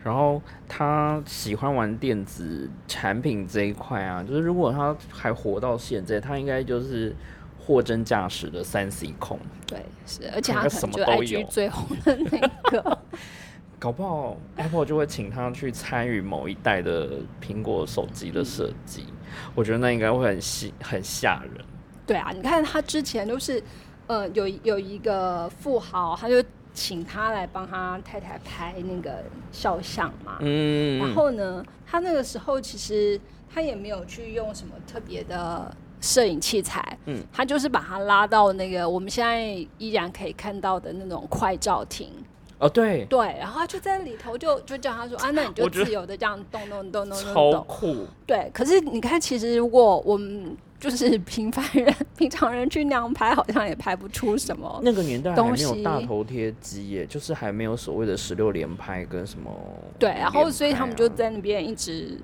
[0.04, 7.14] 然后他喜欢玩电子产品这一块啊，就是如果他还活到现在，他应该就是
[7.60, 9.38] 货真价实的三 C 控。
[9.66, 12.98] 对 是，而且他可能就么都有 IG 最红的那个，
[13.78, 19.06] 搞不好 Apple 就会请他去参与某一代的苹果手机的设计，
[19.54, 21.66] 我觉得那应该会很吓很吓人。
[22.06, 23.62] 对啊，你看他之前都是，
[24.08, 26.42] 呃，有有一个富豪，他就
[26.78, 30.38] 请他来帮他太太拍那个肖像嘛。
[30.42, 33.20] 嗯，然后呢，他那个时候其实
[33.52, 39.44] 他也没有去用什么特别的摄影器材，嗯，他就是把他拉到那个我们现在
[39.80, 42.12] 依然可以看到的那种快照亭，
[42.60, 54.80] 哦对，对，然后他就在里头就就叫他说啊，那你就自由的这样动动动动动超动，酷，对，可是你看，其实如果我们就是平凡人、 平常人去那样拍，好像也拍不出什么。
[54.84, 59.52] 那个年代还没有大头贴机耶，就是还没有所谓的十六连拍跟什么
[59.98, 62.20] 对，然后所以他们就在那边一直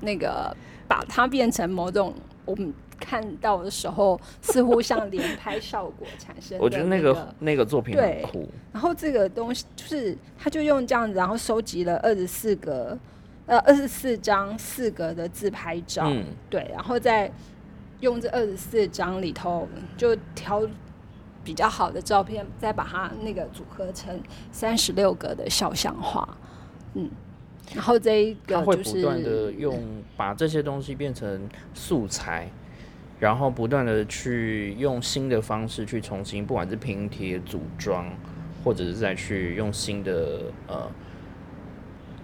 [0.00, 0.56] 那个
[0.88, 2.14] 把它变成某种
[2.46, 12.98] 我们看到的时候，似乎像连拍效果产生的、 我觉得那个个那个作品很酷，然后这个东西就是，他就用这样子，然后收集了二十四个，
[13.50, 17.28] 呃，二十四张四格的自拍照，嗯，对，然后再
[17.98, 20.62] 用这二十四张里头就挑
[21.42, 24.20] 比较好的照片，再把它那个组合成
[24.52, 26.38] 三十六格的肖像画，
[26.94, 27.10] 嗯，
[27.74, 29.82] 然后这一个就是不断的用
[30.16, 32.48] 把这些东西变成素材，
[33.18, 38.06] 然后不断的去用新的方式去重新，不管是拼贴、组装，
[38.62, 40.88] 或者是再去用新的呃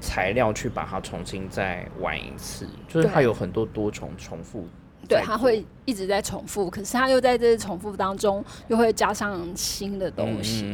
[0.06, 4.64] 材料去把它重新再玩一次，就是它有很多多重重复。
[5.08, 10.64] 对，它会一直在重复，可是它又在这些重复当中又会加上新的东西。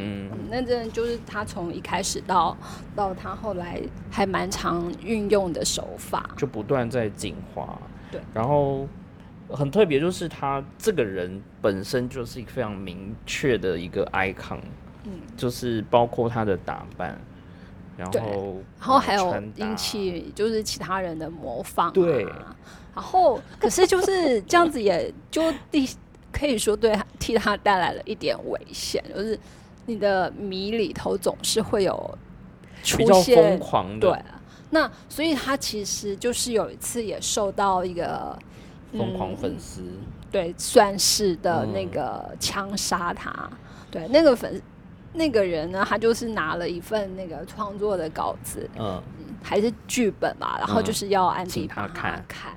[0.49, 2.57] 那真的就是他从一开始到
[2.95, 6.29] 到他后来还蛮常运用的手法。
[6.35, 7.79] 就不断在进化。
[8.11, 8.87] 对，然后
[9.49, 14.61] 很特别，就是他这个人本身就是一个非常明确的一个 icon，
[15.03, 17.21] 嗯，就是包括他的打扮，
[17.95, 22.25] 然对后然后还有引起就是其他人的模仿、啊，对。
[22.95, 25.89] 然后可是就是这样子，也就第
[26.31, 29.39] 可以说对他替他带来了一点危险，就是
[29.87, 32.17] 你的迷里头总是会有
[32.83, 38.37] 出现疯现狂的对啊，那所以他其实就是有一次也受到一个
[38.91, 39.81] 疯狂嗯粉丝，
[40.31, 43.49] 对算是的那嗯个枪杀他，
[43.89, 44.61] 对那个粉
[45.13, 49.01] 那个人呢，他就是拿了一份那个创作的稿子，嗯，
[49.41, 52.53] 还是剧本嘛，然后嗯就是要安迪请他帮他看看，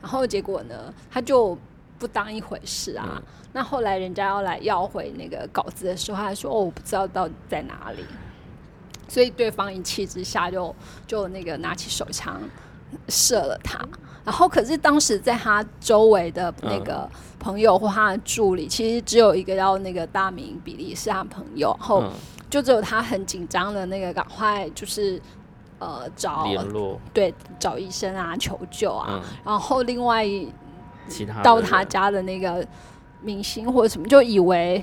[0.00, 1.58] 然后结果呢，他就
[1.98, 3.04] 不当一回事啊。
[3.16, 8.04] 嗯那后来人家要来要回那个稿子的时候，他说：“哦，我不知道到底在哪里。”
[9.08, 12.38] 所以对方一气之下就就那个拿起手枪
[13.08, 13.78] 射了他。
[14.26, 17.08] 然后可是当时在他周围的那个
[17.38, 22.12] 朋友或他的助理，其实只有一个叫那个大名比利是他朋友，然后嗯。
[22.48, 25.20] 就只有他很紧张的那个赶快就是
[25.80, 26.98] 呃找联络。
[27.12, 29.22] 对找医生啊求救啊，嗯。
[29.44, 30.48] 然后另外一
[31.08, 32.64] 其他到他家的那个
[33.20, 34.82] 明星或者什么，就以为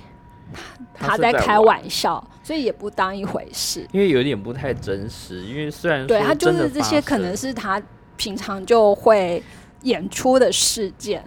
[0.93, 3.88] 他他在开玩玩笑，所以也不当一回事。
[3.93, 7.82] 因为有点不太真实，因为虽然对他就是这些可能是他
[8.18, 9.41] 平常就会
[9.84, 11.24] 演出的事件，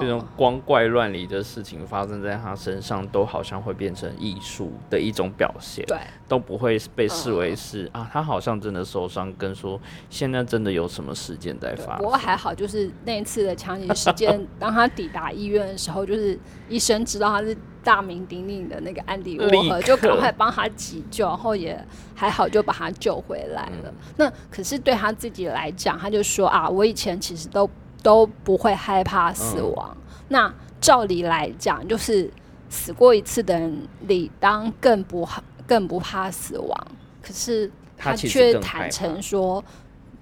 [0.00, 9.78] 这种嗯，光怪乱离的事情发生在他身上，都好像会变成艺术的一种表现，对都不会被视嗯为是、啊，他好像真的受伤，跟说
[10.08, 12.16] 现在真的有什么事件在发生不过。
[12.16, 21.78] 还好，就是那一次的枪击事件， 当他抵达医院的时候，就是医生知道他是大名鼎鼎的那个安迪沃荷，就赶快帮他急救，然后也
[22.14, 23.84] 还好就把他救回来了。
[23.84, 27.68] 嗯那可是对他自己来讲，他就说啊，我以前其实都
[28.04, 29.72] 都不会害怕死嗯。
[29.72, 29.96] 亡。
[30.28, 32.30] 那照理来讲，就是
[32.68, 35.26] 死过一次的人，理当更不
[35.66, 36.86] 更不怕死亡。
[37.22, 39.64] 可是他却坦诚说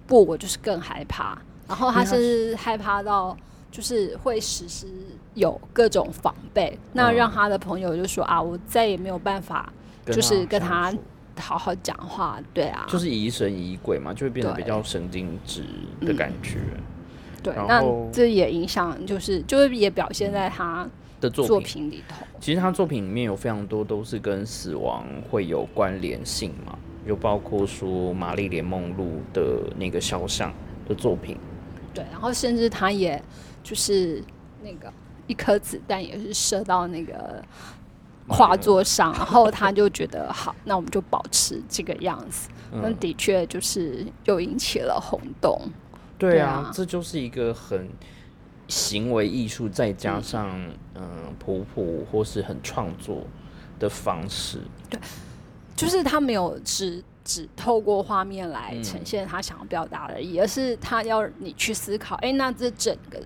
[0.06, 1.36] 不，我就是更害怕。
[1.66, 3.36] 然后他甚至害怕到
[3.70, 4.86] 就是会时时
[5.34, 9.72] 有各种防备，那嗯让他的朋友就说啊，我再也没有办法
[10.06, 10.94] 就是跟他
[11.40, 15.64] 好好讲话，对啊，就是疑神疑鬼嘛，就会变得比较神经质
[16.02, 16.58] 的感觉
[17.42, 17.82] 对，那
[18.12, 20.88] 这也影响，就是就是也表现在他
[21.20, 21.88] 的作作品。
[21.88, 22.24] 品里头。
[22.40, 26.76] 其实他作品里面有非常多都是跟死亡会有关联性嘛，
[27.06, 30.52] 就包括说玛丽莲梦露的那个肖像
[30.88, 31.36] 的作品，
[31.94, 33.22] 对，然后甚至他也
[33.62, 34.22] 就是
[34.62, 34.92] 那个
[35.26, 37.42] 一颗子弹也是射到那个
[38.26, 42.48] 画作上，然后他就觉得好，那我们就保持这个样子。
[42.72, 45.60] 那嗯，的确就是又引起了轰动。
[46.30, 47.88] 对啊这就是一个很
[48.68, 50.48] 行为艺术，再加上
[50.94, 53.26] 嗯普普或是很创作
[53.78, 54.98] 的方式，对
[55.74, 63.20] 就是他没有只只透过画面来嗯呈现他想要表达的意义，而是他要你去思考，哎，那这整个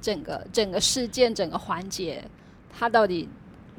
[0.00, 2.24] 整个整个事件整个环节，
[2.78, 3.28] 他到底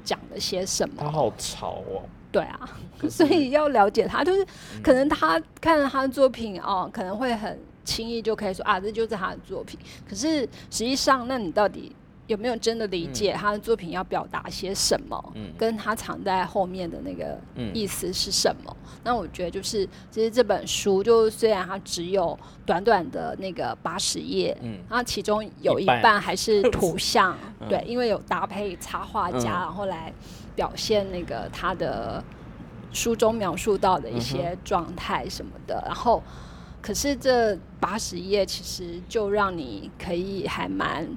[0.04, 0.96] 讲了些什么？
[0.98, 2.70] 他好潮哦，对啊，
[3.10, 4.46] 所以要了解他，就是
[4.84, 7.58] 可能他看了他的作品哦，可能会很
[7.90, 9.80] 轻易就可以说啊，这就是他的作品。
[10.08, 11.96] 可是实际上，那你到底
[12.28, 15.34] 有没有真的理解他的作品要表达些什么？
[15.34, 18.78] 嗯跟他藏在后面的那个嗯意思是什么？
[19.04, 30.14] 那我觉得就是，其实这本书就虽然它只有短短的那个八十页，嗯然后其中有一一半半还是图像，嗯对，因为有搭配插画家，嗯然后来
[30.56, 32.24] 表现那个他的
[32.92, 36.22] 书中描述到的一些状态什么的，然后。
[36.82, 41.08] 可是这八十页其实就让你可以还蛮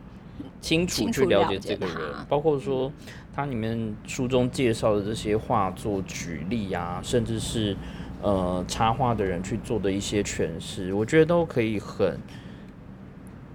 [0.60, 1.96] 清楚去了解这个人，
[2.28, 2.92] 包括说
[3.34, 7.76] 他里面书中介绍的这些画作举例啊，甚至是
[8.22, 12.18] 呃插画的人去做的一些诠释，我觉得都可以很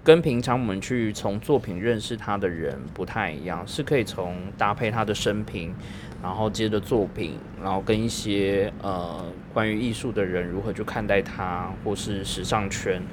[0.08, 5.76] 跟平常我们去从作品认识他的人不太一样，是可以从搭配他的生平，
[6.24, 13.04] 然后接着作品，然后跟一些呃关于艺术的人如何去看待他，或是时尚圈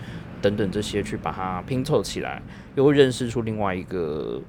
[0.41, 2.41] 等等这些去把它拼凑起来。
[2.77, 4.41] 又会认识出另外一个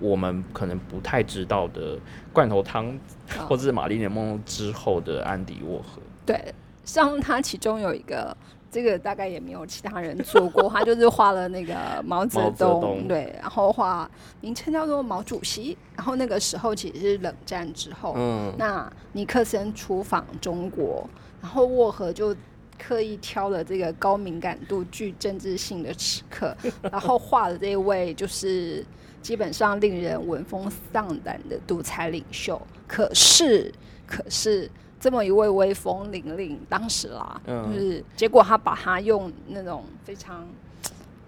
[0.00, 1.98] 我们可能不太知道的
[2.30, 2.88] 罐头汤，
[3.30, 6.02] 啊或者是玛丽莲梦露之后的安迪沃荷。
[6.26, 6.54] 对，
[6.84, 8.36] 像他其中有一个，
[8.70, 14.08] 这个大概也没有其他人做过，他就是画了那个毛泽东对，然后画
[14.40, 21.08] 名称叫做毛主席，然后那个时候其实是冷战之后，嗯，那尼克森出访中国，
[21.42, 22.34] 然后沃荷就
[22.78, 28.86] 刻意挑了这个高敏感度、具政治性的时刻，然后画了这位就是
[29.20, 32.60] 基本上令人闻风丧胆的独裁领袖。
[32.86, 33.72] 可是，
[34.06, 34.70] 可是
[35.00, 40.46] 这么一位威风凛凛，当时啦，嗯就是结果他把他用那种非常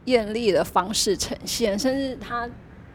[0.04, 2.46] 艳丽的方式呈现，甚至他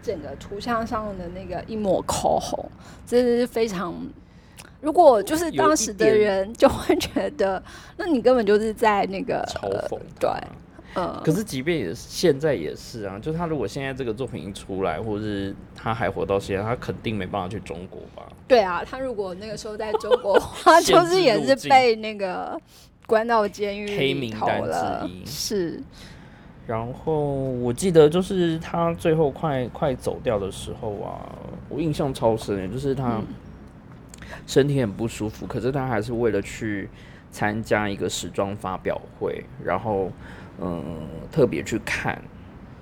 [0.04, 2.70] 整个图像上的那个一抹口红，
[3.06, 3.94] 真的是非常。
[4.80, 7.62] 如果就是当时的人就会觉得，
[7.98, 10.48] 那你根本就是在那个嘲讽对他。
[10.98, 18.28] 呃，可是即便也是现在也是啊，就他如果现在这个作品一出来，或者是他还活到现在，他肯定没办法去中国吧？
[18.48, 22.60] 对啊，他如果那个时候在中国， 他就是也是被那个
[23.06, 25.80] 关到监狱黑名单之了一是，
[26.66, 31.30] 然后我记得就是他最后快快走掉的时候啊，
[31.70, 33.22] 我印象超深的，就是他
[34.48, 36.90] 身体很不舒服，可是他还是为了去
[37.30, 40.12] 参加一个时装发表会，然后
[40.62, 40.84] 嗯
[41.32, 42.22] 特别去看，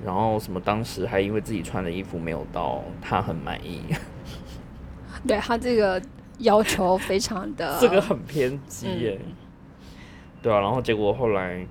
[0.03, 3.81] 然后什么当时还因为自己穿的衣服没有到他很满意，
[5.27, 6.01] 对他这个
[6.39, 9.19] 要求非常的 这个很偏激耶。
[10.41, 11.65] 对啊，然后结果后来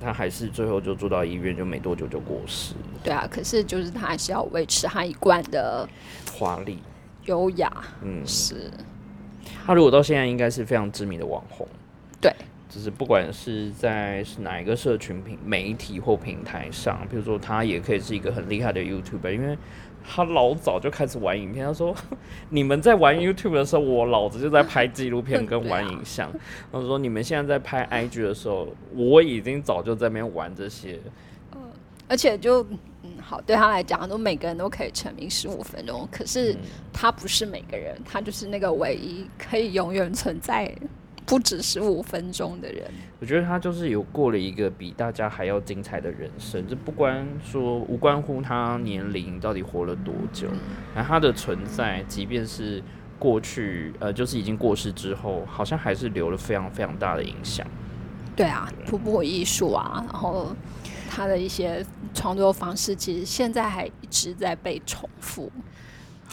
[0.00, 5.88] 他还是最后就住到医院，就没多久就过世了，对啊，可是就是他还是要维持他一贯的
[6.32, 6.78] 华丽。
[7.26, 7.72] 优雅，
[8.02, 8.70] 嗯，是。
[9.66, 11.66] 他如果到现在应该是非常知名的网红，
[12.20, 12.32] 对，
[12.76, 19.56] 就是不管是在是哪一个社群平媒体或平台上，比如说他也可以是一个很厉害的 YouTuber，因为
[20.06, 21.64] 他老早就开始玩影片。
[21.64, 21.96] 他说
[22.50, 26.30] ：“你们在玩 YouTube 的时候，我老子就在拍纪录片跟玩影像。
[26.70, 31.00] 他说：“你们现在在拍 IG 的时候，我已经早就在那边玩这些。
[32.06, 32.62] 而且就
[33.02, 36.58] 嗯好，对他来讲，都每个人都可以成名十五分钟，可是嗯
[36.92, 40.70] 他不是每个人，他就是那个唯一可以永远存在
[41.26, 42.84] 不止十五分钟的人。
[43.20, 50.46] 我觉得他就是有过了一个比大家还要精彩的人生，这不关说无关乎他年龄到底活了多久，
[50.94, 52.82] 而他的存在，即便是
[53.18, 57.66] 过去呃，就是已经过世之后，好像还是留了非常非常大的影响。
[58.36, 60.54] 对啊，瀑布艺术啊，然后
[61.10, 65.50] 他的一些创作方式，其实现在还一直在被重复。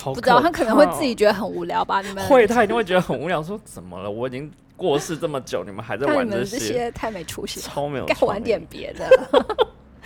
[0.03, 2.01] 不知道他可能会自己觉得很无聊吧？
[2.01, 3.43] 你们会，他一定会觉得很无聊。
[3.43, 4.09] 说怎么了？
[4.09, 4.51] 我已经
[4.84, 6.91] 过世这么久，你们还在玩这些？
[6.91, 9.09] 太没出息，超没有，该玩点别的。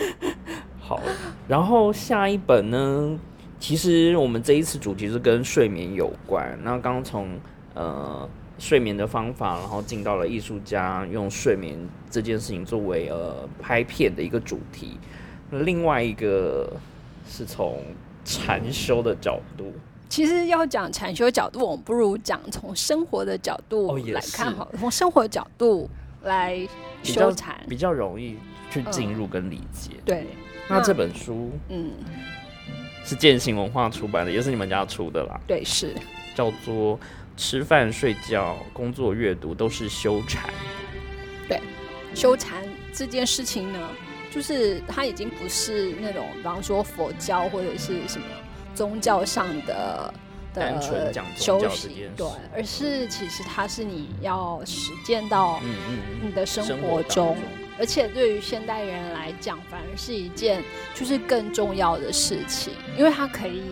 [0.79, 1.01] 好，
[1.47, 3.19] 然后下一本呢？
[3.59, 6.55] 其实我们这一次主题是跟睡眠有关。
[6.61, 7.27] 那刚从
[7.73, 11.75] 呃睡眠的方法，然后进到了艺术家用睡眠
[12.11, 14.99] 这件事情作为呃拍片的一个主题。
[15.49, 16.71] 另外一个
[17.27, 17.81] 是从
[18.23, 19.73] 禅修的角度。
[20.09, 25.89] 其实要讲禅修角度，我们不如讲从生活的角度来看好，从生活角度
[26.23, 26.67] 来
[27.03, 28.37] 修禅比较容易
[28.71, 29.91] 去进入跟理解。
[30.05, 30.27] 对，
[30.69, 31.91] 那这本书，嗯。
[33.05, 35.39] 是践行文化出版的，也是你们家出的啦。
[35.47, 35.95] 对，是
[36.35, 36.99] 叫做
[37.37, 40.49] 吃饭、睡觉、工作、阅读都是修禅。
[41.47, 41.61] 对，
[42.13, 43.79] 修禅这件事情呢，
[44.29, 48.25] 就是它已经不是那种，比方说佛教或者是什么
[48.77, 50.13] 宗教上的
[50.53, 55.59] 单纯讲修行，对，而是其实它是你要实践到
[56.21, 57.35] 你的生活中。
[57.79, 60.63] 而且对于现代人来讲，反而是一件
[60.93, 63.63] 就是更重要的事情，因为它可以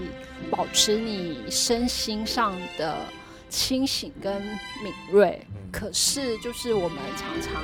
[0.50, 2.98] 保持你身心上的
[3.48, 4.42] 清醒跟
[4.84, 5.46] 敏锐。
[5.72, 7.62] 可是，就是我们常常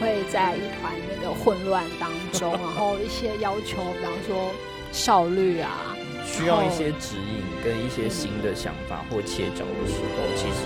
[0.00, 4.50] 会在一团那个混乱当中，然后一些要求，比方说
[4.90, 10.62] 效率啊，需要一些指引跟一些新的想法或切角的时候，其实。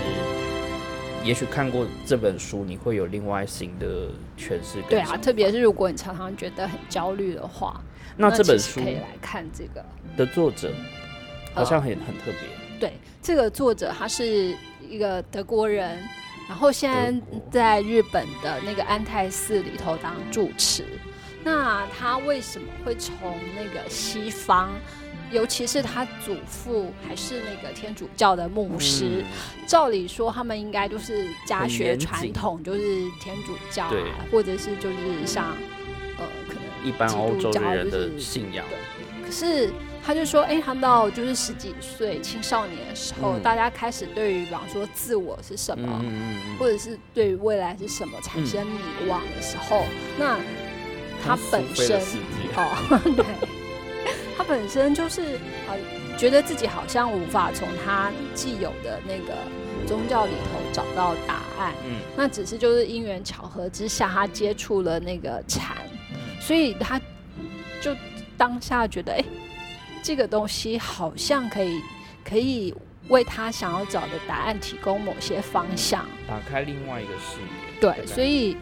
[1.23, 4.81] 也许看过这本书，你会有另外新的诠释。
[4.87, 7.81] 对啊，特别是如果你常常觉得很焦虑的话，
[8.15, 9.83] 那这本书可以来看这个
[10.15, 10.71] 的作者，
[11.53, 12.79] 好像很很特别。
[12.79, 14.55] 对，这个作者他是
[14.87, 15.99] 一个德国人，
[16.47, 20.85] 然后现在在日本的那个安泰寺里头当住持。
[21.43, 23.13] 那他为什么会从
[23.53, 24.69] 那个西方？
[25.31, 29.23] 尤其是他祖父还是那个天主教的牧师，
[29.67, 32.79] 照理说他们应该就是家学传统，就是
[33.19, 33.93] 天主教啊，
[34.31, 35.47] 或者是就是像
[36.17, 38.65] 呃可能一般欧洲人的信仰。
[39.25, 39.69] 可是
[40.01, 46.01] 他就说，哎，他们到就是十几岁青少年的时候，大家开始对于比方说自我是什么，
[46.57, 49.83] 或者是对于未来是什么产生迷惘的时候，
[50.17, 50.39] 那
[51.21, 51.99] 他本身
[52.55, 53.56] 哦对。
[54.37, 55.75] 他本身就是呃，
[56.15, 59.33] 觉得自己好像无法从他既有的那个
[59.87, 61.73] 宗教里头找到答案。
[61.83, 65.75] 嗯，那只是就是因缘巧合之下，他接触了那个禅，
[66.39, 67.01] 所以他
[67.81, 67.95] 就
[68.37, 69.23] 当下觉得，哎，
[70.03, 71.81] 这个东西好像可以
[72.23, 72.71] 可以
[73.07, 77.81] 为他想要找的答案提供某些方向，打开另外一个视野。
[77.81, 78.55] 对，所以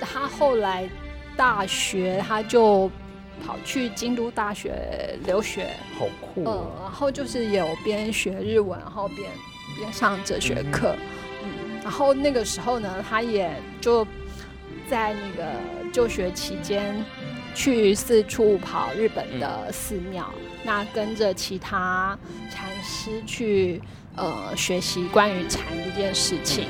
[0.00, 0.88] 他后来
[1.36, 2.90] 大学他就。
[3.46, 6.44] 跑去京都大学留学，好酷。
[6.44, 9.30] 嗯，然后就是有边学日文，然后边
[9.76, 10.94] 边上哲学课。
[11.42, 14.06] 嗯，然后那个时候呢，他也就
[14.88, 15.52] 在那个
[15.92, 17.04] 就学期间
[17.54, 20.28] 去四处跑日本的寺庙，
[20.64, 22.18] 那跟着其他
[22.50, 23.80] 禅师去
[24.16, 26.66] 呃学习关于禅这件事情。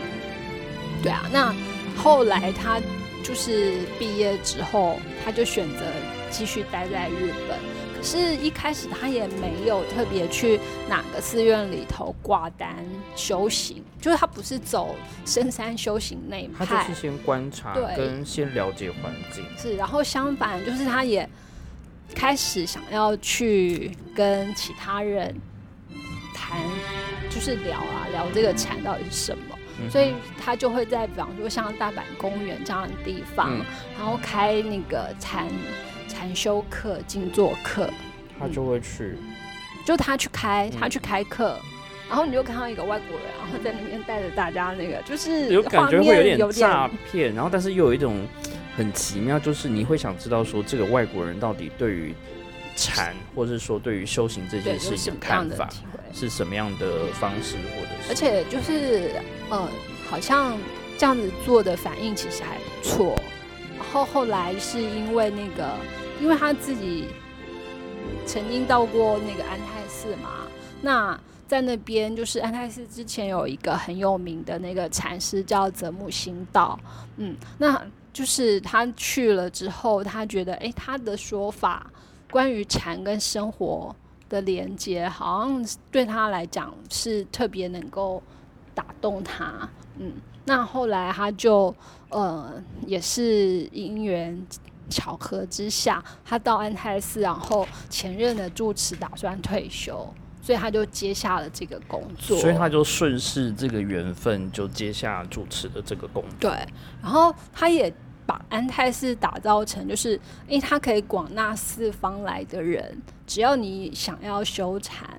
[1.03, 1.55] 对啊，那
[1.97, 2.81] 后来他
[3.23, 5.85] 就是毕业之后，他就选择。
[6.31, 7.59] 继续待在日本，
[7.97, 12.77] 可是，一开始他也没有特别去哪个寺院里头挂单
[13.17, 19.45] 修行，就是他不是走深山修行那派，他就是先观察，跟先了解环境。
[19.57, 21.29] 是，然后相反，就是他也
[22.15, 25.35] 开始想要去跟其他人
[26.35, 26.61] 谈，
[27.29, 29.59] 就是聊啊，聊这个禅到底是什么。
[29.91, 33.59] 所以他就会在，比方说像大阪公园这样的地方，
[33.97, 35.47] 然后开那个禅。
[36.19, 37.89] 禅修课、静坐课，
[38.41, 39.17] 他就会去，
[39.87, 41.57] 就他去开，他去开课，
[42.09, 48.27] 然后你就看到一个外国人，然后在那边带着大家，那个就是有感觉会有点诈骗，然后但是又有一种
[48.77, 52.13] 很奇妙，就是你会想知道说这个外国人到底对于
[52.75, 55.71] 禅，或者是说对于修行这件事情的看法
[56.13, 59.13] 是什么样的方式，或者是，而且就是
[59.51, 59.69] 呃，
[60.11, 60.59] 好像
[60.99, 63.15] 这样子做的反应其实还不错，
[63.77, 65.77] 然后后来是因为那个。
[66.21, 67.07] 因为他自己
[68.27, 70.47] 曾经到过那个安泰寺嘛，
[70.83, 76.79] 那在那边就是安泰寺之前有一个很有名的那个禅师叫泽木新道，
[77.17, 77.81] 嗯，那
[78.13, 81.91] 就是他去了之后，他觉得哎，他的说法
[82.31, 83.95] 关于禅跟生活
[84.29, 88.23] 的连接，好像对他来讲是特别能够
[88.75, 89.69] 打动他。
[89.99, 90.13] 嗯，
[90.45, 91.75] 那后来他就
[92.11, 94.47] 呃也是因缘
[94.89, 100.13] 巧合之下，他到安泰寺，然后前任的住持打算退休，
[100.43, 102.39] 所以他就接下了这个工作。
[102.39, 106.51] 所以他就顺势这个缘分就接下主持的这个工作。
[106.51, 106.67] 对，
[107.03, 107.93] 然后他也。
[108.29, 110.13] 把安泰寺打造成，就是
[110.47, 115.17] 因为他可以广纳四方来的人，只要你想要修禅，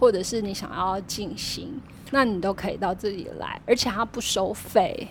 [0.00, 1.78] 或者是你想要静心，
[2.10, 5.06] 那你都可以到这里来，而且他不收费。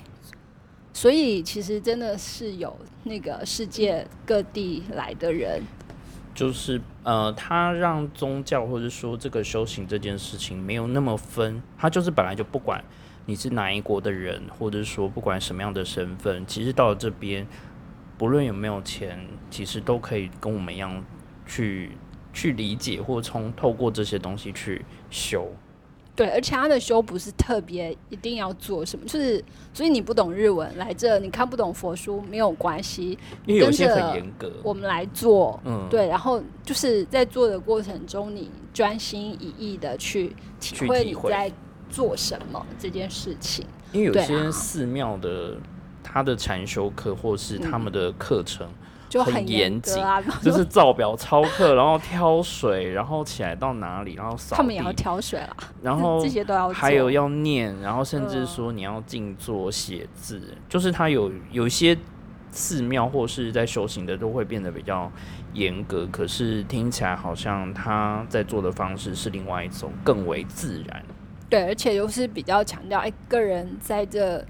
[0.94, 5.62] 所以其实真的是有那个世界各地来的人，
[6.36, 12.84] 就是呃，他让宗教或者说这个修行这件事情没有那么分，他就是本来就不管。
[13.28, 17.48] 你是哪一国的人，或者说不管什么样的身份，其实到了这边，
[18.18, 21.06] 不论有没有钱，其实都可以跟我们一样
[21.46, 21.92] 去
[22.34, 25.54] 去理解，或从透过这些东西去修。
[26.22, 29.44] 对，而且他的修不是特别一定要做什么，就是
[29.74, 41.52] 所以你不懂日文来这，你看不懂佛书没有关系，因为有些很严格，我们来做，嗯，对，然后就是在做的过程中，你专心一意的去体会你在。
[41.94, 43.66] 做什么这件事情？
[43.92, 45.58] 因为有些寺庙的
[46.02, 48.66] 他的禅修课或是他们的课程
[49.12, 54.56] 就很严谨啊， 就是照表操课，然后挑水，然后起来到哪里，然后扫。
[54.56, 61.98] 他们也要挑水啦，然后这些都要，还有要念，然后甚至说你要静坐写字，就是他有有一些
[62.52, 65.12] 寺庙或是在修行的都会变得比较
[65.54, 71.04] 严格，可是听起来好像他在做的方式是另外一种更为自然。
[71.50, 74.42] 对，而且又是比较强调一个人在这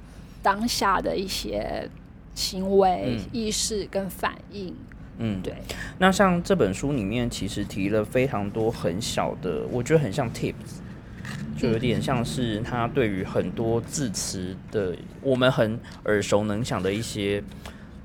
[0.43, 1.89] 当下的一些
[2.33, 4.75] 行为、意识跟反应。
[5.17, 5.53] 嗯，对。
[5.99, 10.79] 那像这本书里面，其实提了非常多很小的，我觉得很像 tips，
[11.57, 17.43] 就有点像是他对于很多字词的，我们很耳熟能详的一些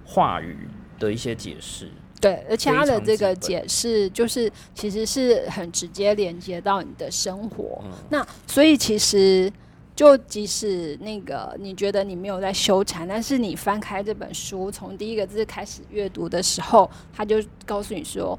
[0.05, 0.69] 话语
[0.99, 1.89] 的一些解释。
[2.21, 7.83] 对，而且他的这个解释就是其实是很直接连接到你的生活。
[8.11, 9.53] 那所以其实
[9.97, 18.39] 就即使那个你觉得你没有在修禅，但是你翻开这本书，从第一个字开始阅读的时候，他就告诉你说：“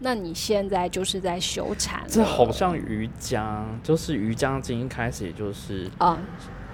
[0.00, 6.20] 那你现在就是在修禅。”这好像瑜伽，就是瑜伽经一开始也就是啊，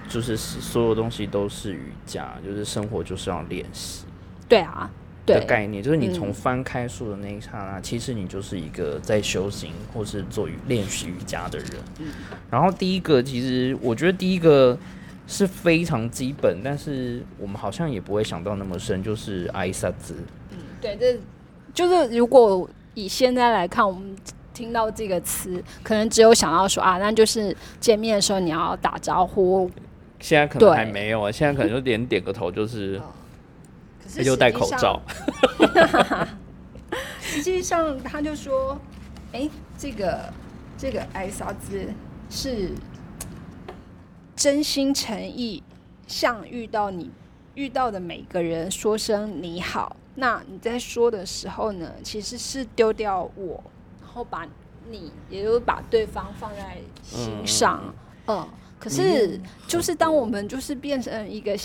[0.09, 4.03] 就是所有东西都是瑜伽，就是生活就是要练习。
[4.49, 4.91] 对啊。
[5.25, 11.69] 的概念就是你从翻开书的那一刹那，其实你就是一个在修行或是做练习瑜伽的人。
[12.51, 14.77] 然后第一个，其实我觉得第一个
[15.27, 20.13] 是非常基本，但是我们好像也不会想到那么深，就是挨萨兹。
[20.51, 21.17] 嗯，对，这
[21.73, 24.15] 就是如果以现在来看，我们
[24.53, 29.69] 听到这个词，可能只有想到说啊，那就是见面的时候你要打招呼。
[30.19, 33.01] 现在可能还没有啊，现在可能就连点个头就是。
[34.13, 35.01] 他就戴口罩。
[37.21, 38.79] 实际上，他就说
[39.33, 40.33] ：“哎，这个
[40.77, 41.91] 这个艾萨兹
[42.29, 42.71] 是
[44.35, 45.61] 真心诚意
[46.07, 47.11] 向遇到你
[47.55, 49.97] 遇到的每个人说声你好。
[50.15, 53.61] 那你在说的时候呢，其实是丢掉我，
[54.01, 54.47] 然后把
[54.89, 57.83] 你，也就是把对方放在心上。
[58.27, 58.47] 嗯，
[58.79, 59.37] 可是
[59.67, 61.57] 就是当我们就是变成一个。”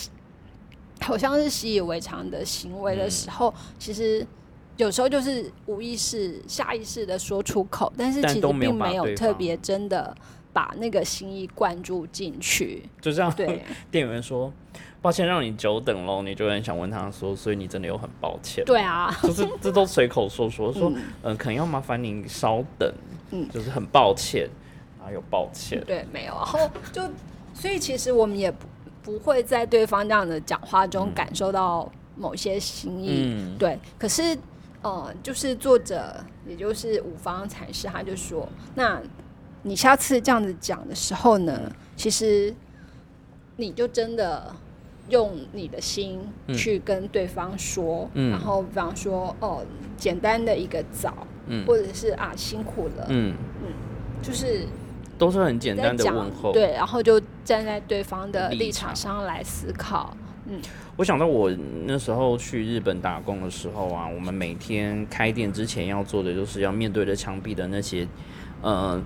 [1.04, 4.26] 好像是习以为常的行为的时候，其实
[4.76, 10.14] 有时候就是无意识、下意识的说出口，但是其实并没有特别真的
[10.52, 12.82] 把那个心意灌注进去。
[13.00, 14.52] 就 这样，对店员说
[15.02, 20.92] ：“抱歉让你久等喽。”你就很想问他说：“所以你真的有很抱歉？”对啊，就是这都随口说说 说，
[21.22, 22.92] 嗯，可能要麻烦您稍等，
[23.30, 24.48] 嗯，就是很抱歉，
[25.02, 25.82] 哪有抱歉？
[25.86, 26.34] 对，没有。
[26.34, 27.02] 然后就
[27.54, 28.66] 所以其实我们也不。
[29.02, 33.78] 不会在对方这样的讲话中感受到某些心意，对。
[33.98, 34.36] 可是，
[34.82, 36.14] 呃，就是作者，
[36.46, 38.46] 也就是五方禅师，他就说
[38.76, 39.00] ：“那
[39.62, 42.54] 你下次这样子讲的时候呢，其实
[43.56, 44.54] 你就真的
[45.08, 46.20] 用你的心
[46.54, 49.64] 去跟对方说，然后比方说，哦，
[49.96, 51.26] 简单的一个早，
[51.66, 53.34] 或者是啊辛苦了，嗯。
[53.62, 53.72] 嗯，
[54.22, 54.66] 就是。”
[55.20, 57.20] 都是很简单的问候，对，然后就
[57.50, 60.16] 站在对方的立场上来思考。
[60.46, 60.60] 嗯，
[60.94, 61.50] 我想到我
[61.84, 68.06] 那时候去日本打工的时候啊，我们每天开店之前要做的就是要面对着墙壁的那些
[68.62, 69.02] 呃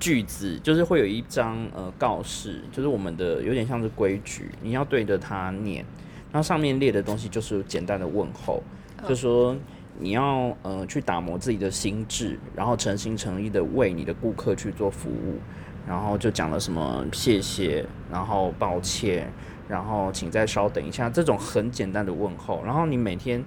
[0.00, 5.84] 句子，就是会有一张呃告示，就是我们的有点像是规矩，你要对着它念。
[6.32, 8.60] 然后上面列的东西就是简单的问候，
[9.08, 9.56] 就说
[10.00, 15.38] 你要呃去打磨自己的心智，然后诚心诚意的为你的顾客去做服务，
[15.86, 19.30] 然后就讲了什么谢谢，然后抱歉，
[19.68, 23.44] 然后请再稍等一下，这种很简单的问候，然后你每天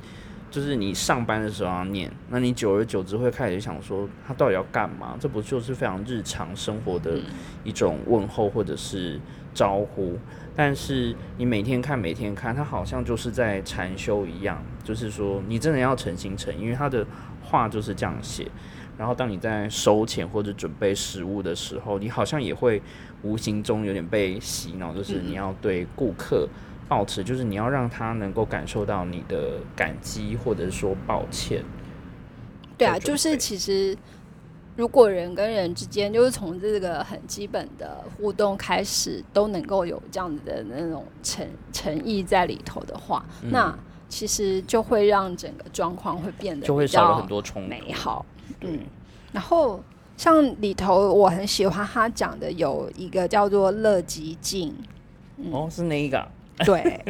[0.49, 5.15] 就是你上班的时候要念，那你久而久之会开始想说他到底要干嘛？
[5.19, 7.19] 这不就是非常日常生活的
[7.63, 9.19] 一种问候或者是
[9.53, 10.17] 招呼？
[10.55, 17.05] 但是你每天看，每天看，他好像就是在禅修一样，就是说你真的要诚心诚意，因为他的
[17.43, 18.47] 话就是这样写。
[18.97, 22.81] 然后当你在收钱或者准备食物的时候，你好像也会
[23.21, 26.47] 无形中有点被洗脑，就是你要对顾客
[26.87, 31.63] 保持，就是你要让他能够感受到你的感激，或者是说抱歉。
[32.77, 33.97] 对啊，就是其实。
[34.75, 43.75] 如果人跟人之间就是从这个很基本的互动开始，都能够有这样子的那种诚诚意在里头的话，那
[44.07, 48.23] 其实就会让整个状况会变得就会少了很多冲美好。
[48.61, 48.79] 嗯，
[49.31, 49.83] 然后
[50.15, 54.75] 像里头我很喜欢他讲的有一个叫做乐极静，
[55.51, 56.27] 哦，是哪一个？
[56.65, 57.03] 对。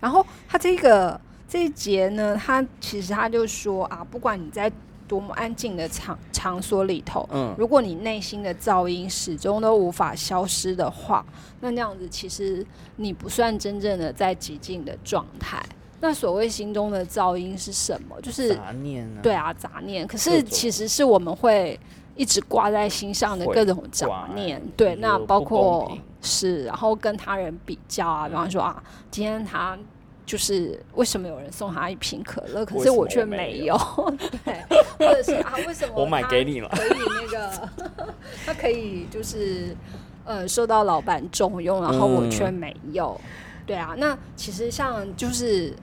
[0.00, 4.70] 然后他这个这一节呢，他其实他就说啊，不管你在。
[5.08, 11.26] 多么安静的场场所里头，嗯，如果你内心的噪音始终都无法消失的话，
[11.60, 15.60] 那那样子其实你不算真正的在极静的状态。
[16.00, 18.20] 那所谓心中的噪音是什么？
[18.20, 20.06] 就是杂念啊，对啊，杂念。
[20.06, 21.78] 可是其实是我们会
[22.16, 24.60] 一直挂在心上的各种杂念。
[24.76, 25.90] 对，那包括
[26.22, 29.78] 是，然后跟他人比较啊，比方说啊，今天他。
[30.26, 33.76] 就是为什么有人送他一瓶可乐，可是我却没有？
[34.44, 34.62] 对，
[34.96, 36.68] 或者是啊，为什么我买给你了？
[36.70, 37.68] 可以那个，
[38.46, 39.76] 他可以就是
[40.24, 43.20] 呃受到老板重用，然后我却没有。
[43.66, 45.74] 对啊，那其实像就是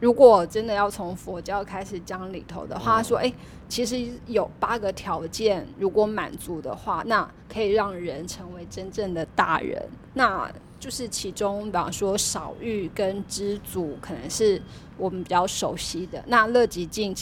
[0.00, 3.32] 如果真的要从佛教开始讲里头的话，说哎，
[3.68, 9.82] 其实有八个条件，如果满足的话，那可以让人成为真正的大人。
[10.14, 14.62] 那就是其中，比方说少欲跟知足，可能是
[14.96, 16.22] 我们比较熟悉的。
[16.28, 17.12] 那乐极静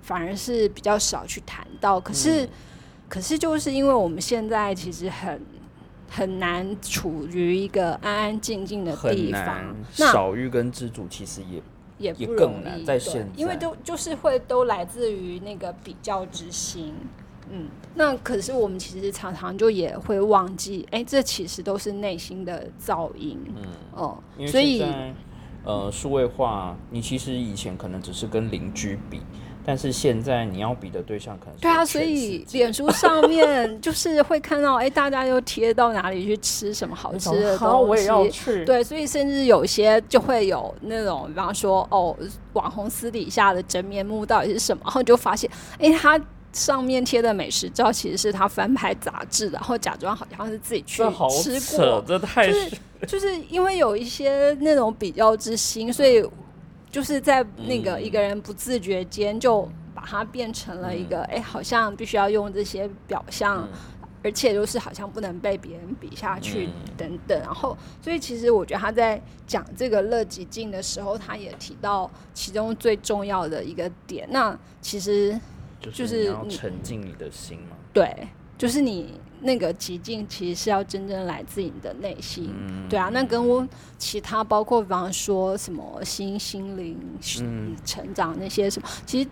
[0.00, 2.00] 反而是比较少去谈到。
[2.00, 2.48] 可是，
[3.10, 5.38] 可是就是因为我们现在其实很
[6.08, 9.76] 很难处于一个安安静静的地方。
[9.92, 11.62] 少欲跟知足其实也
[12.02, 16.94] 也也更难在现在，因为都就是会都来自于那个比较之心。
[17.50, 23.38] 嗯，那可是我们其实常常就也会忘记，哎，这其实都是内心的噪音。
[23.56, 23.62] 嗯，
[23.94, 24.82] 哦，所以，
[25.64, 29.20] 呃，数位化，你其实以前可能只是跟邻居比，
[29.64, 38.64] 但是现在你要比的对象可能对啊，所以脸书上面就是会看到，哎，大家又贴到哪里去吃什么好吃的 东西，我也要去。
[38.64, 42.16] 对，所以甚至有些就会有那种，比方说，哦，
[42.54, 46.20] 网红私底下的真面目到底是什么，然后就发现，哎，他。
[46.54, 56.22] 上面贴的美食照其实是他翻拍杂志，然后假装好像是自己去吃过，这太就是就是因为有一些那种比较之心，所以
[56.92, 63.68] 就是在那个一个人不自觉间就把它变成了一个哎，好像必须要用这些表象，
[64.22, 67.36] 而且就是好像不能被别人比下去等等。
[67.40, 74.28] 然后，所以其实我觉得他在讲这个乐极静的时候，他也提到其中最重要的一个点。
[74.30, 75.40] 那其实。
[75.92, 77.76] 就是你要沉浸你的心嘛？
[77.92, 78.28] 对，
[78.62, 82.48] 就是你那个极境，其实是要真正来自你的内心。
[82.88, 83.66] 对啊，那跟我
[83.98, 86.96] 其他包括比方说什么心心灵
[87.84, 89.28] 成长那些什么，其实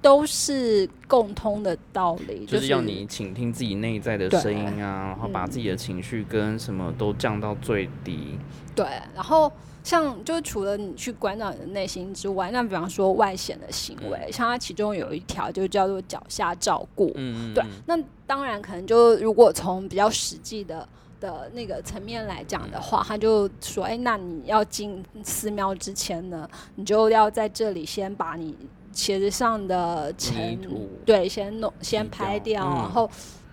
[0.00, 2.46] 都是共通的道理。
[2.46, 8.38] 就是要你倾听自己内在的声音啊，然后把自己的情绪跟什么都降到最低。
[8.74, 9.52] 对，然后。
[9.88, 17.64] 像就除了你去关照你的内心之外，那比方说外显的行为，像它其中有一条就叫做脚下照顾，嗯对。
[17.86, 20.86] 那当然可能就如果从比较实际的
[21.18, 28.54] 的那个层面来讲的话，他就说，哎，那你要进寺庙之前呢，你就要在这里先把你
[28.92, 30.58] 鞋子上的尘
[31.06, 33.10] 对先弄先拍掉，然后。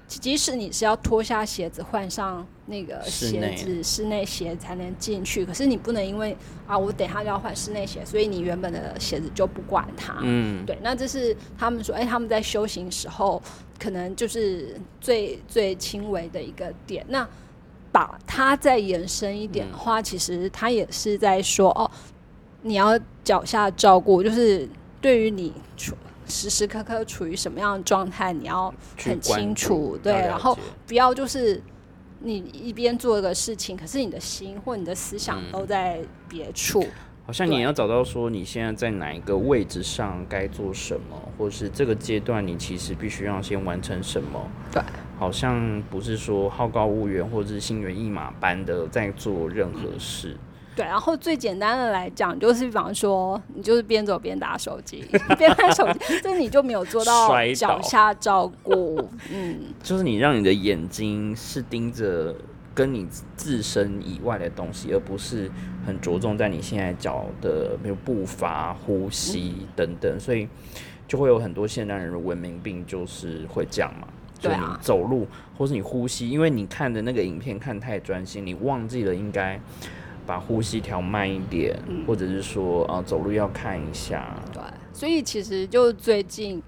[0.07, 6.37] 即使你是要脱下鞋子换上那个鞋子室内鞋才能进去，可是你不能因为
[6.67, 10.17] 啊我等下就要换室内鞋，所以你原本的鞋子就不管它。
[10.21, 13.41] 嗯，对，那这是他们说，哎，他们在修行时候
[13.79, 17.03] 可能就是最最轻微的一个点。
[17.09, 17.27] 那
[17.91, 21.89] 把它再延伸一点的话，其实他也是在说，哦，
[22.61, 24.69] 你要脚下照顾，就是
[25.01, 25.51] 对于你。
[26.27, 30.57] 时时刻刻处于什么样的状态，你要很清楚，对，然后
[30.87, 31.61] 不要就是
[32.19, 36.85] 你一边做一个事情，可是你的心或你的思想都在别处。
[37.27, 44.39] 好像你要找到说你现在在哪一个位置上该做什么，或是这个阶段你其实必须要先完成什么。
[44.71, 44.79] 对，
[45.17, 50.37] 好像不是说好高骛远或者是心猿意马般的在做任何事。
[50.75, 55.05] 对，然后最简单的来讲，就是比方说，你就是边走边打手机，
[55.37, 59.09] 边看手机，这你就没有做到脚下照顾。
[59.31, 62.35] 嗯，就是你让你的眼睛是盯着
[62.73, 63.07] 跟你
[63.37, 65.49] 自身以外的东西，而不是
[65.85, 70.45] 很着重在你现在脚的比如步伐、呼吸等等，所以
[71.07, 74.07] 就会有很多现代人的文明病，就是会这样嘛。
[74.41, 75.25] 对你，走路
[75.57, 79.57] 或是你呼吸，因为你看的那个影片看太专心，你忘记了应该。
[80.25, 84.35] 把呼吸调慢一点，或者是说，呃，走路要看一下。
[84.53, 84.61] 对，
[84.93, 86.61] 所以其实就最近。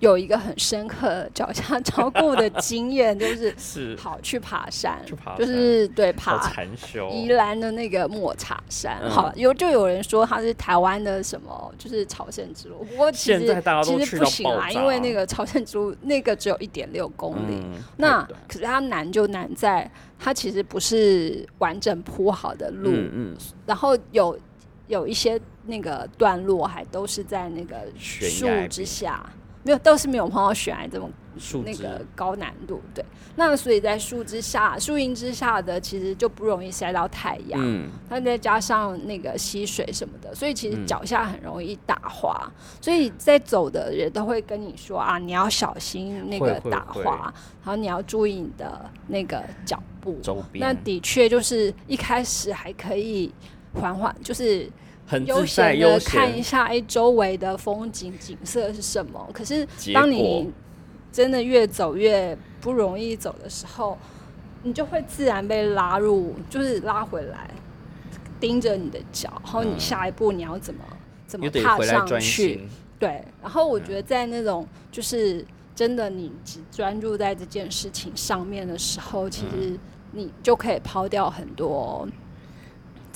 [0.00, 3.54] 有一个很深刻脚下照顾的经验， 就是。
[3.58, 3.96] 是。
[3.96, 7.08] 好去爬山，去爬就是对爬禅修。
[7.10, 8.98] 宜兰的那个抹茶山。
[9.10, 12.84] 好，有就有人说它是台湾的什么，就是朝圣之路。
[12.84, 13.40] 不过其实
[13.82, 17.60] 其实不行啊，因为那个朝圣之路那个只有一点六公里，
[17.96, 23.36] 那可是它难就难在它其实不是完整铺好的路，嗯，
[23.66, 24.38] 然后有
[24.86, 29.28] 有一些那个段落还都是在那个树之下。
[29.68, 31.10] 没有，倒是没有碰到悬崖这种
[31.62, 32.80] 那个高难度。
[32.94, 33.04] 对，
[33.36, 37.60] 那所以在树之下、树荫之下的，其实就不容易晒到太阳。
[37.62, 42.50] 嗯，它再加上那个溪水什么的，所以其实脚下很容易打滑。
[42.80, 47.30] 所以在走的人都会跟你说啊，你要小心那个打滑，
[47.62, 50.18] 然后你要注意你的那个脚步。
[50.54, 53.30] 那的确就是一开始还可以
[53.74, 54.66] 缓缓，就是。
[55.08, 59.26] 很悠闲的看一下，哎，周围的风景景色是什么？
[59.32, 60.52] 可是当你
[61.10, 63.96] 真的越走越不容易走的时候，
[64.62, 67.48] 你就会自然被拉入，就是拉回来，
[68.38, 70.84] 盯着你的脚，然后你下一步你要怎么
[71.26, 72.68] 怎么踏上去？
[72.98, 73.24] 对。
[73.40, 75.42] 然后我觉得在那种就是
[75.74, 79.78] 真的你只专注在这件事情上面的时候，其实
[80.12, 82.06] 你就可以抛掉很多。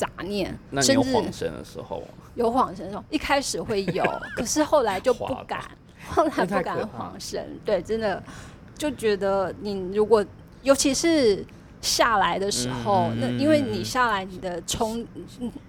[0.03, 2.03] 杂念，那你有晃神的时候？
[2.34, 4.05] 有晃神的时候，一开始会有，
[4.36, 5.61] 可是后来就不敢，
[6.09, 7.57] 后来不敢晃神。
[7.64, 8.20] 对，真的
[8.76, 10.24] 就觉得你如果，
[10.62, 11.44] 尤其是
[11.80, 15.07] 下来的时候，那因为你下来，你的冲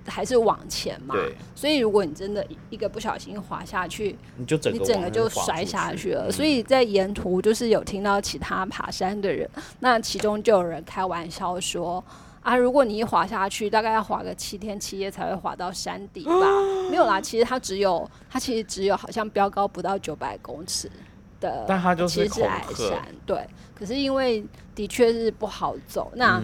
[0.07, 1.13] 还是往前嘛，
[1.53, 6.31] 所以如果你真的一个不小心滑下去，你就整你整个就摔下去了。
[6.31, 9.47] 所以在沿途就是有听到其他爬山的人，
[9.79, 12.03] 那其中就有人开玩笑说。
[12.43, 16.33] 啊，如果你一滑下去，大概要滑个七天七夜才会滑到山底吧？
[16.91, 20.91] 没有啦，其实它只有它其实只有好像标高不到九百公尺
[21.39, 23.03] 的，但它就是矮山。
[23.25, 26.43] 对，可是因为的确是不好走，那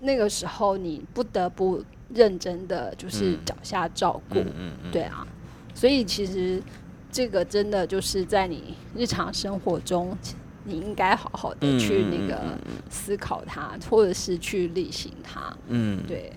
[0.00, 1.82] 那个时候你不得不
[2.12, 5.26] 认真的就是脚下照顾，嗯对啊，
[5.74, 6.62] 所以其实
[7.10, 10.16] 这个真的就是在你日常生活中。
[10.64, 12.58] 你应该好好的去那个
[12.90, 15.56] 思考它，或者是去例行它。
[15.68, 16.32] 嗯，对。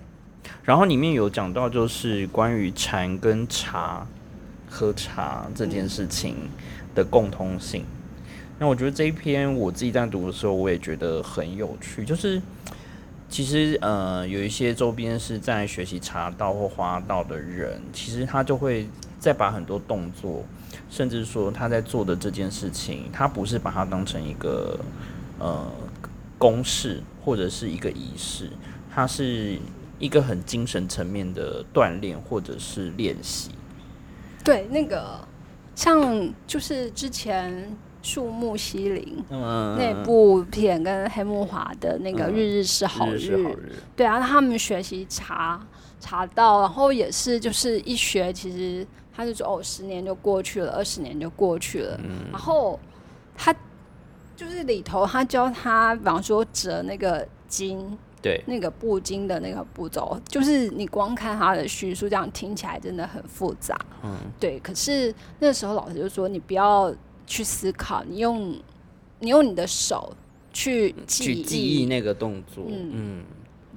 [0.63, 4.07] 然后里面有讲到，就是关于禅跟茶
[4.69, 6.35] 喝茶这件事情
[6.95, 7.83] 的共通性。
[8.59, 12.05] 那我觉得这一篇我自己在读的时候，我也觉得很有趣。
[12.05, 12.41] 就是
[13.27, 18.87] 其实呃，有一些周边是在学习茶道或花道的人，其实他就会
[19.23, 20.43] 再把很多动作。
[20.89, 24.79] 甚至说他在做的这件事情，他不是把它当成一个
[25.39, 25.71] 呃
[26.37, 28.49] 公式或者是一个仪式，
[28.93, 29.57] 它是
[29.97, 33.51] 一个很精神层面的锻炼或者是练习。
[34.43, 35.27] 对，那个
[35.75, 43.35] 像就是之前树木西林那部片跟黑木华的那个日日是好日，
[43.95, 45.59] 对啊，他们学习查
[45.99, 48.85] 查到，然后也是就是一学其实。
[49.15, 51.99] 他就说：“哦，十年就过去了，二十年就过去了。
[52.31, 52.79] 然后
[53.37, 53.55] 他
[54.35, 57.85] 就是里头，他教他，比方说折那个巾，
[58.21, 63.79] 对，那个布巾的那个步骤，就是你光看他的叙述，这样听起来真的很复杂。
[64.03, 64.59] 嗯，对。
[64.61, 66.91] 可是那时候老师就说，你不要
[67.27, 68.59] 去思考，你用
[69.19, 70.11] 你用你的手
[70.51, 72.65] 去记记忆那个动作。
[72.67, 73.23] 嗯嗯，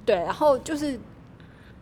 [0.03, 0.15] 对。
[0.15, 0.99] 然后就是。”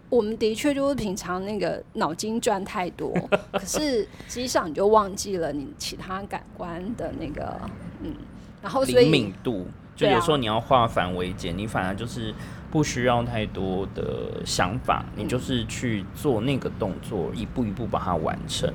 [0.09, 3.11] 我们的确就是平常那个脑筋转太多，
[3.51, 7.59] 可是实际上你就忘记了你其他感官的那个
[8.01, 8.13] 嗯，
[8.61, 12.33] 然后所以灵敏度就有时候你要化繁为简，你反而就是
[12.69, 18.71] 不需要太多的想法，你就是去做那个动作，一步一步把它完成。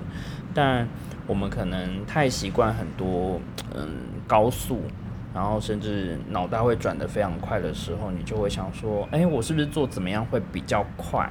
[0.53, 0.89] 但
[1.27, 3.41] 我们可能太习惯很多
[3.75, 3.89] 嗯
[4.27, 4.81] 高速。
[5.35, 11.31] 然后甚至脑袋会转得非常快的时候，你就会想说：“哎，我是不是做怎么样会比较快？”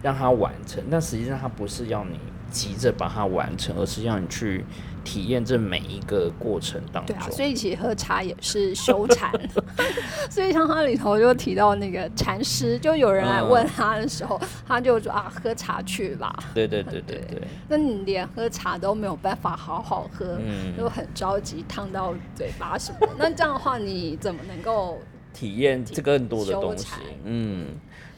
[0.00, 4.64] 让它完成，但实际上它不是要你急着把它完成，而是让你去
[5.04, 7.16] 体验这每一个过程当中。
[7.16, 9.32] 对啊，所以其实喝茶也是修禅。
[10.30, 16.34] 所以像它里头就提到那个禅师，就有人来问他的时候，他就说啊，喝茶去吧。
[16.54, 17.42] 对对对对对。
[17.68, 20.38] 那你连喝茶都没有办法好好喝，
[20.76, 23.08] 就很着急烫到嘴巴什么？
[23.18, 24.98] 那这样的话，你怎么能够
[25.32, 26.86] 体验这更多的东西？
[27.24, 27.66] 嗯。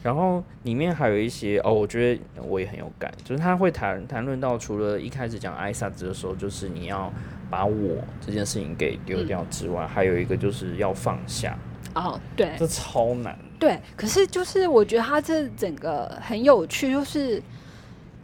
[0.03, 7.13] 然后里面还有一些哦，我觉得我也很有感，就是他会谈谈论到，除了一开始讲艾萨兹的时候，就是你要
[7.51, 11.55] 把我这件事情给丢掉之外，还有一个就是要放下。
[11.93, 13.37] 哦，对，这超难。
[13.59, 17.39] 对，可是就是我觉得他这整个很有趣，就是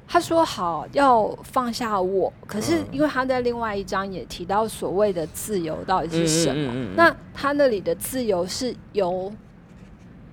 [0.07, 6.93] 他说好要放下我，可是因为他在另外一章也提到所谓的自由到底是什么？
[6.95, 9.31] 那他那里的自由是由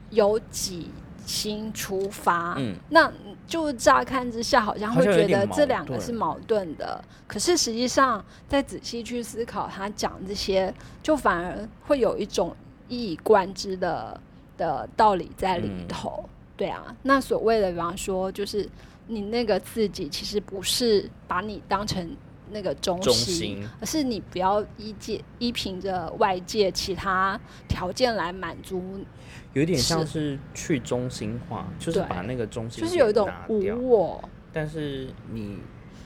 [0.09, 0.89] 由己。
[1.27, 3.13] 心出发，嗯，那
[3.47, 10.73] 就乍看之下好像会觉得这两个是矛盾的，可是实际上再仔细去思考，他讲这些，
[11.03, 12.55] 就反而会有一种
[12.89, 14.21] 一以贯之的
[14.57, 16.29] 的道理在里头。
[16.57, 18.69] 对啊，那所谓的比方说，就是
[19.09, 22.17] 你那个自己其实不是把你当成
[22.51, 29.01] 那个中心，而是你不要依借依凭着外界其他条件来满足。
[29.55, 34.23] 有点像是去中心化，就是把那个中心就是有一种无我。
[34.53, 35.59] 但是你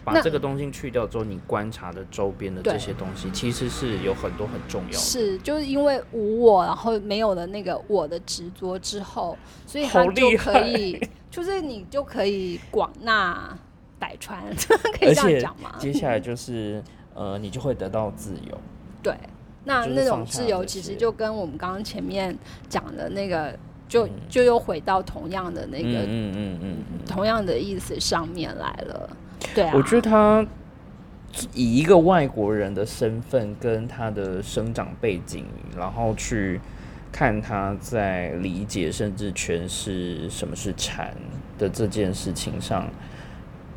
[0.05, 4.97] 把这个东西去掉之后，你观察的周边的这些东西，其实是有很多很重要的。
[4.97, 9.37] 是，就是因为无我，然后没有了那个我的执着之后，
[9.67, 10.99] 所以他就可以，
[11.31, 13.55] 就是你就可以广纳
[13.99, 14.43] 百川，
[14.99, 15.75] 可以这样讲吗？
[15.81, 16.83] 接下来就是
[17.15, 18.59] 呃，你就会得到自由。
[19.03, 19.15] 对。
[19.69, 22.35] 那那种自由其实就跟我们刚刚前面
[22.71, 23.55] 讲的那个，
[23.87, 29.11] 就就又回到同样的那个，嗯嗯嗯同样的意思上面来了。
[29.55, 30.45] 对啊，我觉得他
[31.53, 35.45] 以一个外国人的身份跟他的生长背景，
[35.77, 36.59] 然后去
[37.13, 41.15] 看他在理解甚至诠释什么是禅
[41.59, 42.89] 的这件事情上，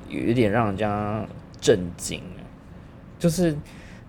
[0.08, 1.26] 有一点让人家
[1.60, 2.22] 震惊。
[3.20, 3.54] 就是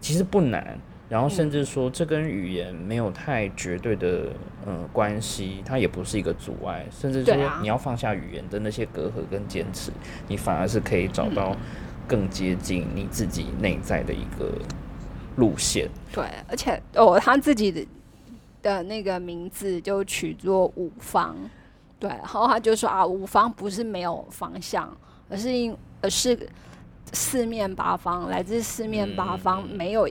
[0.01, 0.79] 其实不难。
[1.13, 4.29] 然后甚至说，这跟语言没有太绝对的
[4.65, 6.87] 呃关系，它也不是一个阻碍。
[6.91, 9.93] 甚至说，你要放下语言的那些隔阂跟坚持，
[10.27, 11.55] 你反而是可以找到
[12.09, 14.53] 更接近你自己内在的一个
[15.37, 15.87] 路线。
[16.11, 17.87] 对，而且哦，他自己的
[18.63, 21.37] 的那个名字就取作五方。
[21.99, 24.91] 对，然后他就说啊，五方不是没有方向，
[25.29, 26.49] 而是因而是
[27.13, 30.09] 四面八方，来自四面八方没有。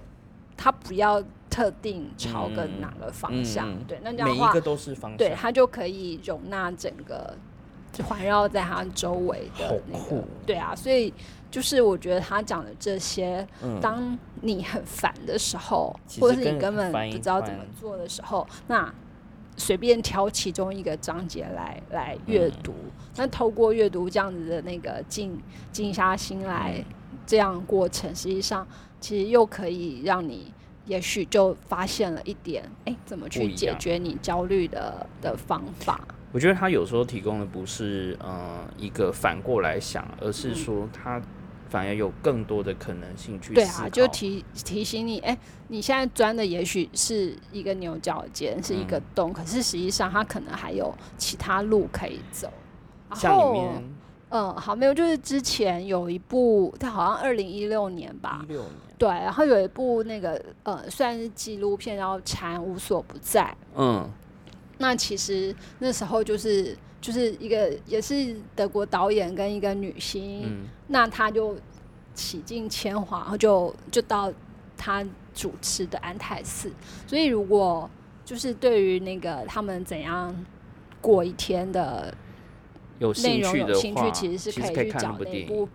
[0.55, 7.35] 他不要特定朝个哪个方向，对，那这样的话，每一个都是方向，对，他就可以容纳整个
[8.07, 11.13] 环绕在他周围的那个，对啊，所以
[11.49, 13.45] 就是我觉得他讲的这些，
[13.81, 18.93] 当你很烦的时候，或者是你根本不知道怎么做的时候，那
[19.57, 22.73] 随便挑其中一个章节来来阅读，
[23.17, 25.37] 那透过阅读这样子的那个静
[25.73, 26.81] 静下心来，
[27.25, 28.65] 这样过程，实际上。
[29.01, 30.53] 其实又可以让你，
[30.85, 35.99] 也许就发现了一点，哎，怎么去解决你焦虑的的方法？
[36.31, 41.21] 我觉得他有时候提供的不是呃一个反过来想，而是说他
[41.67, 45.37] 反而有更多的可能性去对啊，就提提醒你，哎，
[45.67, 52.49] 你现在钻的也许是一个牛角尖，是一个洞，可是实际上它可能还有其他路可以走。
[53.13, 53.83] 像里面，
[54.31, 58.71] 嗯，好，没有，就是之前有一部，它好像二零一六年吧，一六年。
[58.97, 63.41] 对，然后有一部那个呃，算是纪录片，然后《蝉无所不在》。
[63.75, 64.09] 嗯，
[64.77, 71.57] 那其实那时候就是就是一个也是德国导演跟一个女星，那他就
[72.13, 74.31] 洗尽铅华，然后就就到
[74.77, 76.71] 他主持的安泰寺。
[77.05, 77.89] 所以如果
[78.23, 80.33] 就是对于那个他们怎样
[81.01, 82.13] 过一天的
[83.23, 85.67] 内容有兴趣，其实是可以去找那部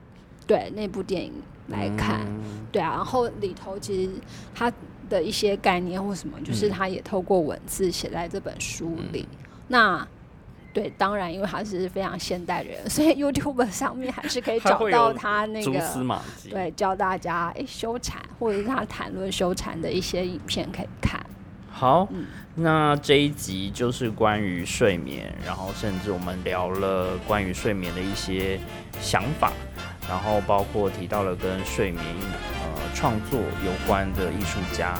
[0.47, 1.33] 对那部电影。
[1.69, 2.25] 来看，
[2.71, 4.13] 对啊，然后里头其实
[4.55, 4.73] 他
[5.09, 9.27] 的一些概念或什么，就是他也透过文字写在这本书里。
[9.67, 10.07] 那
[10.73, 21.21] 对，当然，因为他是非常现代人，所以 YouTube 上面还是可以 找到他那个对教大家哎修禅，或者是他谈论修禅的一些影片可以看。
[21.69, 22.09] 好，
[22.59, 28.59] 那这一集就是关于睡眠，然后甚至我们聊了关于睡眠的一些
[29.01, 29.53] 想法。
[30.09, 32.03] 然后包括提到了跟睡眠
[32.63, 34.97] 呃创作有关的艺术家，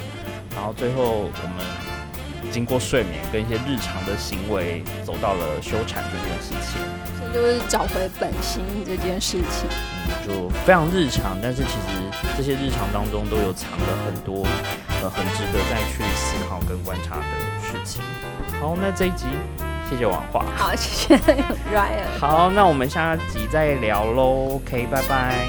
[0.53, 6.83] 然后最后我们经过睡眠跟一些日常的行为，走到了休产这件事情。
[7.21, 9.96] 这就是找回本心这件事情。
[10.23, 14.47] 嗯，就非常日常，但是其实这些日常当中都有藏了很多
[15.03, 17.23] 呃很值得再去思考跟观察的
[17.63, 18.03] 事情。
[18.61, 19.27] 好，那这一集
[19.91, 20.45] 谢谢王华。
[20.57, 21.35] 好，谢谢
[21.73, 22.19] Ryan。
[22.19, 24.57] 好，那我们下集再聊喽。
[24.57, 25.47] OK，拜拜。